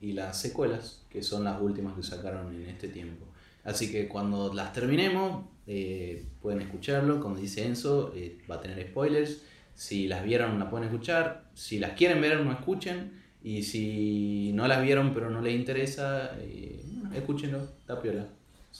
[0.01, 3.30] y las secuelas, que son las últimas que sacaron en este tiempo.
[3.65, 8.83] Así que cuando las terminemos, eh, pueden escucharlo, como dice Enzo, eh, va a tener
[8.89, 9.43] spoilers.
[9.75, 11.45] Si las vieron, la pueden escuchar.
[11.55, 13.21] Si las quieren ver, no escuchen.
[13.43, 16.85] Y si no las vieron, pero no les interesa, eh,
[17.15, 18.27] escúchenlo, está piola.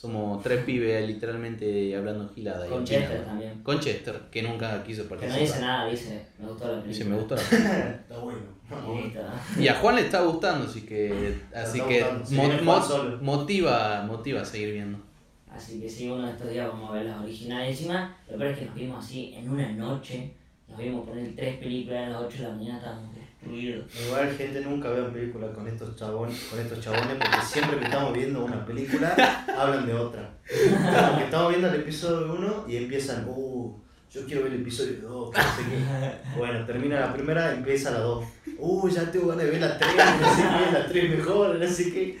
[0.01, 2.65] Somos tres pibes literalmente hablando gilada.
[2.65, 2.83] y Con.
[2.83, 3.61] Chester también.
[3.61, 5.39] Con Chester, que nunca quiso Que participar.
[5.39, 6.87] no dice nada, dice, me gustó la película.
[6.91, 7.89] Dice, me gustó la película.
[7.91, 8.61] Está bueno.
[9.59, 12.03] Y a Juan le está gustando, así que, así que
[13.21, 14.97] motiva, motiva a seguir viendo.
[15.53, 17.77] Así que sí, uno de estos días vamos a ver las originales.
[17.77, 20.31] Encima, lo peor es que nos vimos así en una noche.
[20.67, 23.13] Nos vimos poner tres películas a las 8 de la mañana, estábamos
[23.43, 27.85] Igual gente nunca ve una película con estos chabones, con estos chabones porque siempre que
[27.85, 29.15] estamos viendo una película
[29.57, 30.29] hablan de otra.
[30.47, 33.81] Porque estamos viendo el episodio 1 y empiezan, uh,
[34.11, 36.37] yo quiero ver el episodio 2, no sé qué.
[36.37, 38.25] Bueno, termina la primera, empieza la 2.
[38.59, 41.67] Uh, ya tengo ganas de ver la 3, no sé qué, la 3 mejor, no
[41.67, 42.19] sé qué.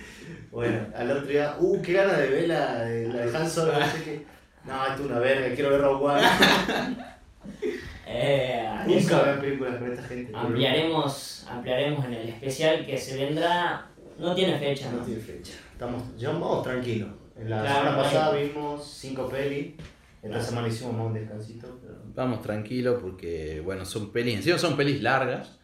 [0.51, 3.85] Bueno, al otro día, uh, qué ganas de ver la, la de Han Solo, no
[3.85, 4.25] sé qué.
[4.65, 6.27] No, esto es una verga, quiero ver Rogue One.
[8.13, 10.31] Eh, Nunca películas con esta gente.
[10.35, 13.87] ampliaremos, ampliaremos en el especial que se vendrá.
[14.19, 15.03] No tiene fecha, No ¿no?
[15.05, 15.53] tiene fecha.
[15.71, 17.09] Estamos, ya vamos tranquilos.
[17.37, 19.73] En la Claro, semana no hay- pasada vimos cinco pelis.
[20.21, 21.79] Esta semana hicimos más un descansito.
[21.81, 21.95] Pero...
[22.13, 25.57] Vamos tranquilo porque, bueno, son pelis, encima son pelis largas.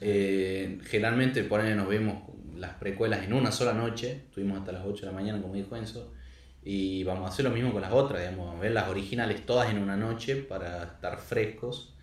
[0.00, 2.24] Eh, generalmente por ahí nos vemos
[2.56, 4.24] las precuelas en una sola noche.
[4.28, 6.12] Estuvimos hasta las 8 de la mañana, como dijo Enzo.
[6.64, 9.78] Y vamos a hacer lo mismo con las otras, digamos, ver las originales todas en
[9.78, 11.94] una noche para estar frescos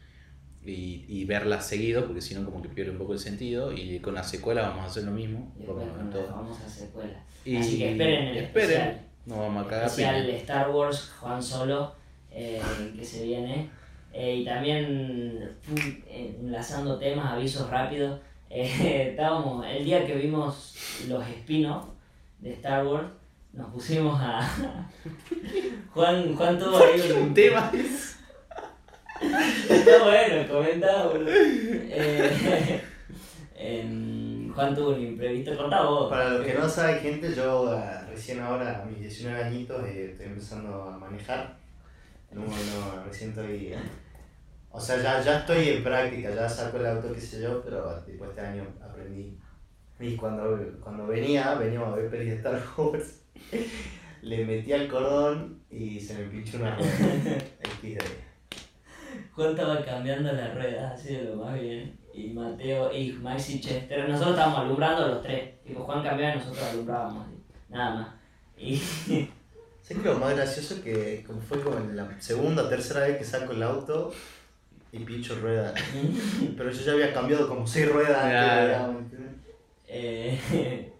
[0.64, 3.72] y, y verlas seguido, porque si no como que pierde un poco el sentido.
[3.74, 5.52] Y con las secuelas vamos a hacer lo mismo.
[5.60, 6.14] Y por después lo con menos.
[6.14, 7.26] la famosa secuela.
[7.44, 9.08] Y Así que esperen el esperen, especial.
[9.26, 11.96] no vamos a cagar especial Star Wars, Juan Solo,
[12.30, 13.70] eh, que se viene.
[14.14, 15.58] Eh, y también
[16.08, 18.20] eh, enlazando temas, avisos rápidos.
[18.50, 20.76] eh, estábamos, el día que vimos
[21.08, 21.86] los spin-off
[22.40, 23.08] de Star Wars,
[23.54, 24.42] nos pusimos a.
[25.94, 27.72] Juan, Juan tuvo ahí un tema
[29.70, 31.30] Está bueno, comenta, boludo.
[31.30, 32.82] Eh,
[33.56, 36.10] em, Juan tuvo un imprevisto, contá vos.
[36.10, 40.12] Para los que no saben, gente, yo eh, recién ahora, a mis 19 añitos, eh,
[40.12, 41.56] estoy empezando a manejar.
[42.32, 43.76] No, no, recién estoy.
[44.72, 47.94] O sea, ya, ya estoy en práctica, ya saco el auto, qué sé yo, pero
[48.06, 49.38] tipo este año aprendí.
[50.00, 53.21] Y cuando, cuando venía, veníamos a ver pelis de Star Wars,
[54.22, 57.38] le metí al cordón y se me pinchó una rueda.
[59.34, 61.98] Juan estaba cambiando las ruedas así de lo más bien.
[62.14, 65.62] Y Mateo y Maxi Chester, nosotros estábamos alumbrando los tres.
[65.64, 67.28] Tipo, Juan cambiaba y nosotros alumbrábamos.
[67.70, 68.08] Nada más.
[68.58, 68.76] Y
[69.82, 73.18] ¿Sabes que lo más gracioso que como fue como en la segunda o tercera vez
[73.18, 74.14] que saco el auto
[74.92, 75.74] y pincho rueda?
[76.58, 79.20] Pero yo ya había cambiado como seis ruedas antes.
[79.88, 80.91] Eh,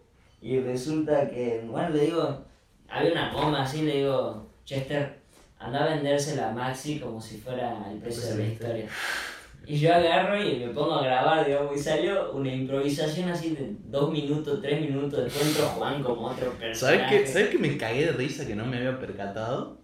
[0.42, 2.46] y resulta que, bueno, le digo,
[2.90, 5.20] había una goma así, le digo, Chester,
[5.60, 8.86] anda a vendérsela a Maxi como si fuera el precio de la historia.
[9.68, 13.76] Y yo agarro y me pongo a grabar, digamos, y salió una improvisación así de
[13.86, 17.20] dos minutos, tres minutos, después entró Juan como otro ¿Sabes personaje.
[17.22, 17.28] qué?
[17.28, 19.80] ¿Sabes que me cagué de risa que no me había percatado?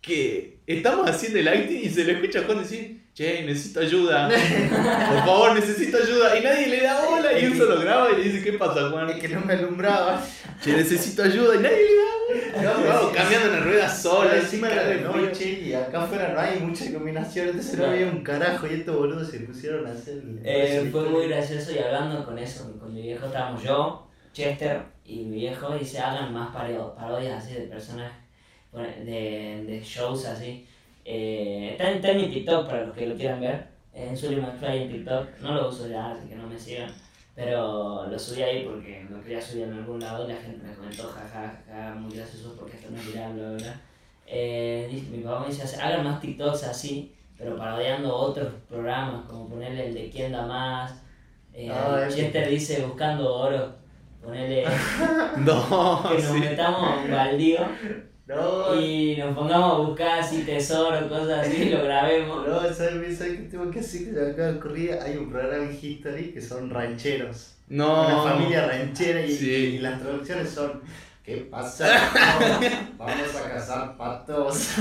[0.00, 4.28] Que estamos haciendo el acting y se le escucha a Juan decir, che, necesito ayuda.
[5.10, 6.38] Por favor, necesito ayuda.
[6.38, 9.10] Y nadie le da bola y él solo graba y le dice, ¿qué pasa, Juan?
[9.10, 10.22] Es que no me alumbraba.
[10.62, 12.84] Che, necesito ayuda y nadie le da bola.
[12.84, 14.36] No, Vamos sí, cambiando una rueda sola.
[14.36, 18.22] Encima era de noche y acá afuera no hay mucha combinación, entonces no había un
[18.22, 22.38] carajo y estos boludos se pusieron a hacer Eh, fue muy gracioso y hablando con
[22.38, 26.94] eso, con mi viejo estábamos yo, Chester y mi viejo y se hagan más paro-
[26.94, 28.12] parodias así de personajes,
[28.70, 30.66] bueno, de, de shows así.
[31.10, 34.36] Eh, está, en, está en mi TikTok para los que lo quieran ver, en Sully
[34.36, 36.90] McFly en TikTok, no lo uso ya, así que no me sigan.
[37.34, 40.74] Pero lo subí ahí porque lo quería subir en algún lado y la gente me
[40.74, 43.80] comentó, jaja, jaja, muy gracioso porque esto no es viral, bla, bla, bla.
[44.26, 49.48] Eh, dice- mi papá me dice, hagan más TikToks así, pero parodiando otros programas, como
[49.48, 50.92] ponerle el de quién da más.
[51.54, 52.06] Eh, Ah.
[52.10, 53.72] Chester dice buscando oro,
[54.22, 54.64] ponerle
[55.38, 56.40] No, que nos sí.
[56.40, 57.60] metamos a un baldío
[58.28, 62.46] No, y nos pongamos a buscar así tesoro, cosas así, y lo grabemos.
[62.46, 64.08] no, ¿sabes, ¿sabes qué tengo que decir?
[64.08, 64.92] Que se me acaba de ocurrir.
[65.02, 67.54] Hay un programa en History que son rancheros.
[67.68, 68.06] No.
[68.06, 69.50] Una familia ranchera y, Sí.
[69.50, 70.82] y las traducciones son
[71.24, 71.86] ¿Qué pasa?
[72.96, 74.68] Vamos a cazar patos.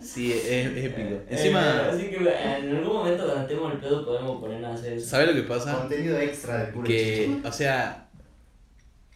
[0.00, 1.08] Sí, es, es épico.
[1.08, 4.92] Eh, Encima, así que en algún momento cuando estemos el pedo podemos ponernos a hacer
[4.92, 5.08] eso.
[5.08, 5.74] ¿sabes lo que pasa?
[5.74, 8.06] Contenido extra de puro Que, o sea,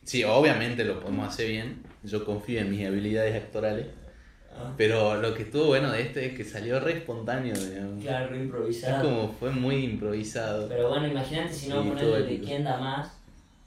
[0.04, 1.82] sí, obviamente lo podemos hacer bien.
[2.04, 3.86] Yo confío en mis habilidades actorales.
[4.54, 8.02] Ah, Pero lo que estuvo bueno de este es que salió re espontáneo, digamos.
[8.04, 9.02] claro, re Es improvisado.
[9.02, 10.68] como fue muy improvisado.
[10.68, 13.08] Pero bueno, imagínate si no Sí, ponerle de quién da más,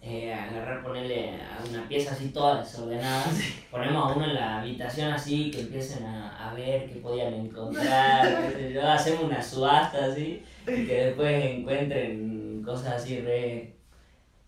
[0.01, 3.25] eh, agarrar, ponerle a una pieza así toda desordenada,
[3.71, 8.53] ponemos a uno en la habitación así, que empiecen a, a ver qué podían encontrar,
[8.83, 13.73] hacemos una subasta así, y que después encuentren cosas así re,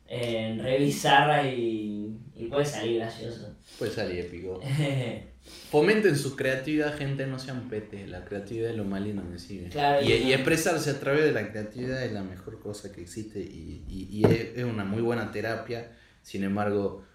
[0.08, 3.56] eh, re bizarras y, y puede salir gracioso.
[3.78, 4.60] Puede salir épico.
[5.72, 8.10] Fomenten su creatividad, gente, no sean petes.
[8.10, 9.70] La creatividad es lo más lindo que.
[9.70, 13.84] Claro, y, expresarse a través de la creatividad es la mejor cosa que existe y,
[13.88, 15.92] y- y es, es una muy buena terapia.
[16.22, 17.06] Sin embargo,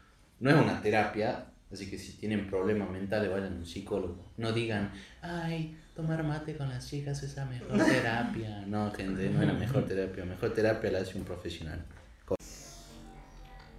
[0.40, 4.32] no es una terapia, así que si tienen problemas mentales vayan a un psicólogo.
[4.38, 8.64] No digan, ay, tomar mate con las chicas es la mejor terapia.
[8.66, 10.24] No, gente, no es la mejor terapia.
[10.24, 11.84] La mejor terapia la hace un profesional.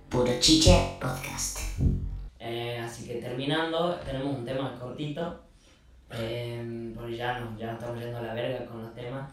[0.10, 1.60] Puro Chiche Podcast.
[2.46, 5.44] Eh, así que terminando, tenemos un tema cortito,
[6.12, 9.32] eh, porque ya nos, ya nos estamos yendo a la verga con los temas,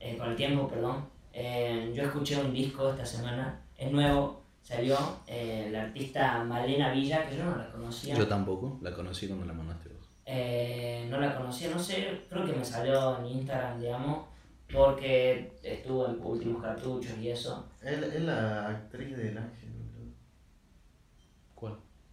[0.00, 1.06] eh, con el tiempo, perdón.
[1.32, 4.96] Eh, yo escuché un disco esta semana, es nuevo, salió,
[5.28, 8.16] eh, la artista Malena Villa, que yo no la conocía.
[8.16, 10.08] Yo tampoco, la conocí cuando la mandaste vos.
[10.26, 14.26] Eh, no la conocía, no sé, creo que me salió en Instagram, digamos,
[14.70, 17.68] porque estuvo en últimos cartuchos y eso.
[17.80, 19.70] Es, es la actriz del Ángel,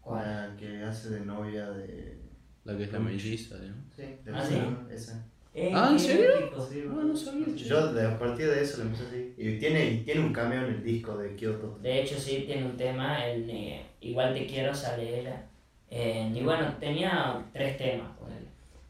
[0.05, 2.17] La que hace de novia de.
[2.63, 3.73] La que es la melliza, ¿no?
[3.95, 4.57] Sí, de Ah, ¿sí?
[4.91, 5.25] esa.
[5.53, 6.27] Eh, Ah, ¿en serio?
[6.69, 7.65] Sí, Ah, no sabía, che.
[7.65, 9.33] Yo de, a partir de eso le empecé así.
[9.37, 11.79] Y tiene, y tiene un cameo en el disco de Kyoto.
[11.81, 15.43] De hecho, sí, tiene un tema, el eh, Igual te quiero, sale ella.
[15.89, 18.47] Eh, y bueno, tenía tres temas, ponele.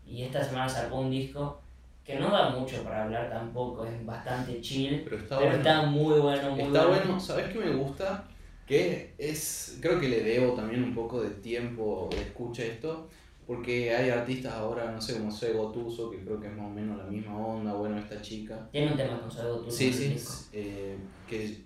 [0.08, 1.62] Y esta semana sacó un disco
[2.04, 5.02] que no da mucho para hablar tampoco, es bastante chill.
[5.04, 5.64] Pero está pero bueno.
[5.64, 8.24] está muy bueno, muy Está bueno, ¿sabes qué me gusta?
[8.66, 13.10] Que es, creo que le debo también un poco de tiempo de escucha a esto,
[13.46, 16.70] porque hay artistas ahora, no sé, como Soy Gotuso, que creo que es más o
[16.74, 18.68] menos la misma onda, bueno, esta chica.
[18.72, 20.34] Tiene un tema con Soy Gotuso Sí, en el sí, disco.
[20.54, 20.98] eh,
[21.28, 21.58] que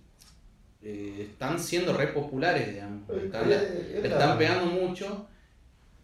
[0.81, 5.25] eh, están siendo re populares, digamos, están, Es- es están pegando mucho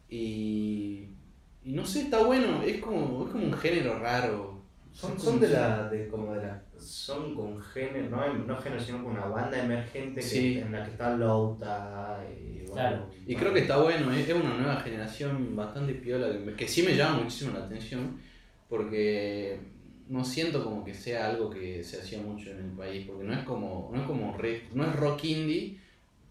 [0.10, 1.10] y,
[1.64, 4.62] y no sé, está bueno, es como, es como un género raro.
[4.94, 5.90] Son, Es son de la.
[5.90, 10.22] De, como de la son con género, no, no género, sino con una banda emergente
[10.22, 10.58] que, Sí.
[10.60, 12.60] en la que está Louta y.
[12.60, 13.06] bueno, Claro.
[13.26, 16.96] Y creo que está bueno, es, es una nueva generación bastante piola, que, sí me
[16.96, 18.20] llama muchísimo la atención,
[18.70, 19.60] porque
[20.10, 23.34] no siento como que sea algo que se hacía mucho en el país, porque no
[23.34, 25.78] es como, no es como re- no es rock indie,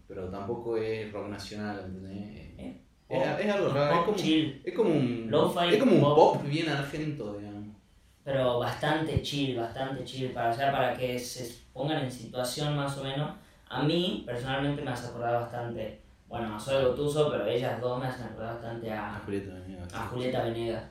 [0.07, 2.53] pero tampoco es rock nacional, ¿entendés?
[2.57, 5.29] Eh, Es, es algo raro, es como, chill, es como un,
[5.71, 6.33] es como un pop.
[6.37, 7.44] pop bien argento, digamos.
[8.25, 12.97] Pero bastante chill, bastante chill, para, o sea, para que se pongan en situación más
[12.97, 13.31] o menos.
[13.69, 18.07] A mí, personalmente, me hace acordar bastante, bueno, a Soy Gotuso, pero ellas dos me
[18.07, 19.93] hacen acordar bastante A a, Julieta Venegas.
[19.93, 20.83] a Julieta Venegas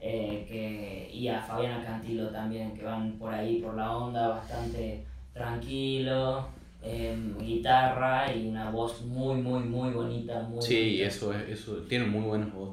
[0.00, 5.04] eh, que, y a Fabiana Cantilo también, que van por ahí, por la onda, bastante
[5.34, 6.46] tranquilo,
[6.82, 10.40] em, guitarra y una voz muy, muy, muy bonita.
[10.42, 11.06] Muy Sí, bonita.
[11.06, 12.70] eso es, eso tiene muy buenas voz.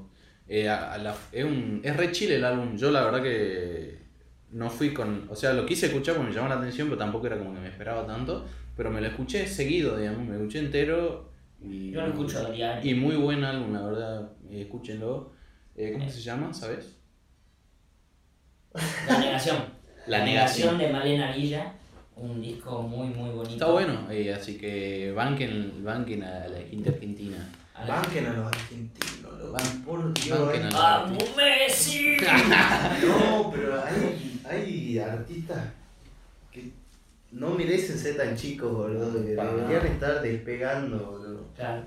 [0.49, 2.75] Eh, a- a la- es, un, es re chile el álbum.
[2.75, 3.99] Yo la verdad que
[4.51, 5.27] no fui con.
[5.29, 7.59] O sea, lo quise escuchar porque me llamó la atención, pero tampoco era como que
[7.59, 8.45] me esperaba tanto.
[8.75, 11.29] Pero me lo escuché seguido, digamos, me lo escuché entero.
[11.61, 12.89] Y, Yo lo escucho a diario.
[12.91, 14.31] Y muy buen álbum, la verdad.
[14.49, 15.33] eh, escúchenlo.
[15.75, 16.53] Eh, ¿Cómo se llama?
[16.53, 16.95] ¿Sabes?
[19.07, 19.57] La negación.
[20.07, 20.77] La negación.
[20.77, 21.73] de Malena Villa,
[22.15, 23.53] un disco muy, muy bonito.
[23.53, 27.49] Está bueno, eh, así que banquen, banquen a la gente argentina.
[27.73, 29.53] A la- Banquen a los argentinos, loco.
[29.53, 30.73] Ban- Por Dios.
[30.73, 32.17] ¡Vamos, Messi!
[33.05, 35.59] No, pero hay, hay artistas
[36.51, 36.71] que
[37.31, 39.23] no merecen ser tan chicos, boludo.
[39.25, 41.45] Que Para deberían estar despegando, boludo.
[41.55, 41.83] Claro.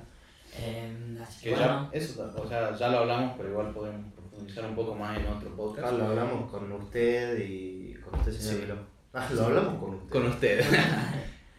[0.59, 4.67] Eh, así Que que ya, eso, o sea, ya lo hablamos, pero igual podemos profundizar
[4.67, 5.95] un poco más en otro podcast.
[5.97, 8.75] Lo hablamos con usted y con usted, señor Sí.
[9.15, 10.09] Ah, lo hablamos con usted.
[10.11, 10.65] Con usted.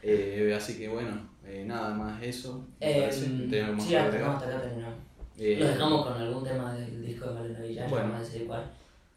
[0.06, 1.12] Eh, así que bueno,
[1.46, 2.68] eh, nada más eso.
[2.82, 3.26] eh, parece.
[3.26, 4.96] ¿Tenés algo más sí, que hasta acá terminamos.
[5.40, 8.06] Eh, Lo dejamos con algún tema del disco de Malena Villano, Bueno.
[8.10, 8.64] vamos a decir cuál.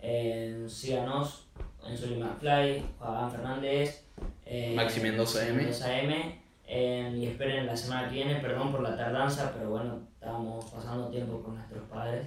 [0.01, 1.49] Eh, síganos
[1.87, 4.05] en Sully McFly, Juan Fernández,
[4.45, 5.57] eh, Maxi Mendoza M.
[5.59, 10.01] Mendoza M, eh, y esperen la semana que viene, perdón por la tardanza, pero bueno,
[10.14, 12.27] estábamos pasando tiempo con nuestros padres.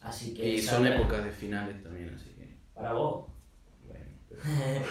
[0.00, 2.54] Así que Y son épocas de finales también, así que.
[2.74, 3.26] para vos.
[3.86, 4.84] Bueno, pero,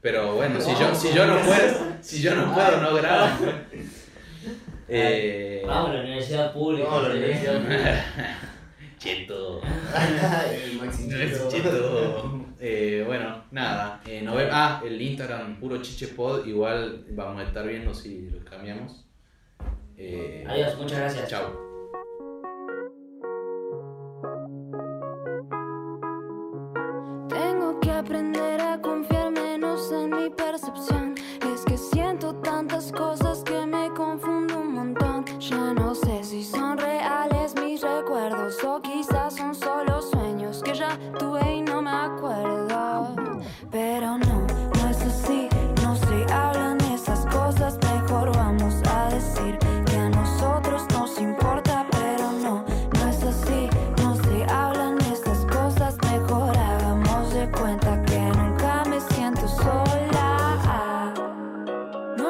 [0.00, 3.36] pero bueno, si yo, si yo no puedo, si yo no puedo, no grabo.
[4.92, 6.88] Eh, Vamos a la universidad pública.
[6.90, 7.18] No, la ¿sí?
[7.18, 8.04] universidad pública.
[8.98, 9.60] cheto.
[11.48, 12.40] Cheto.
[12.62, 14.02] Eh, bueno, nada.
[14.04, 16.44] eh, ve- ah, el Instagram puro chichepod.
[16.46, 19.06] Igual vamos a estar viendo si lo cambiamos.
[19.96, 21.30] Eh, Adiós, muchas gracias.
[21.30, 21.50] Chao.
[27.28, 31.14] Tengo que aprender a confiar menos en mi percepción.
[31.54, 33.29] Es que siento tantas cosas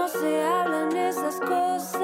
[0.01, 1.99] No se hablan esas cosas.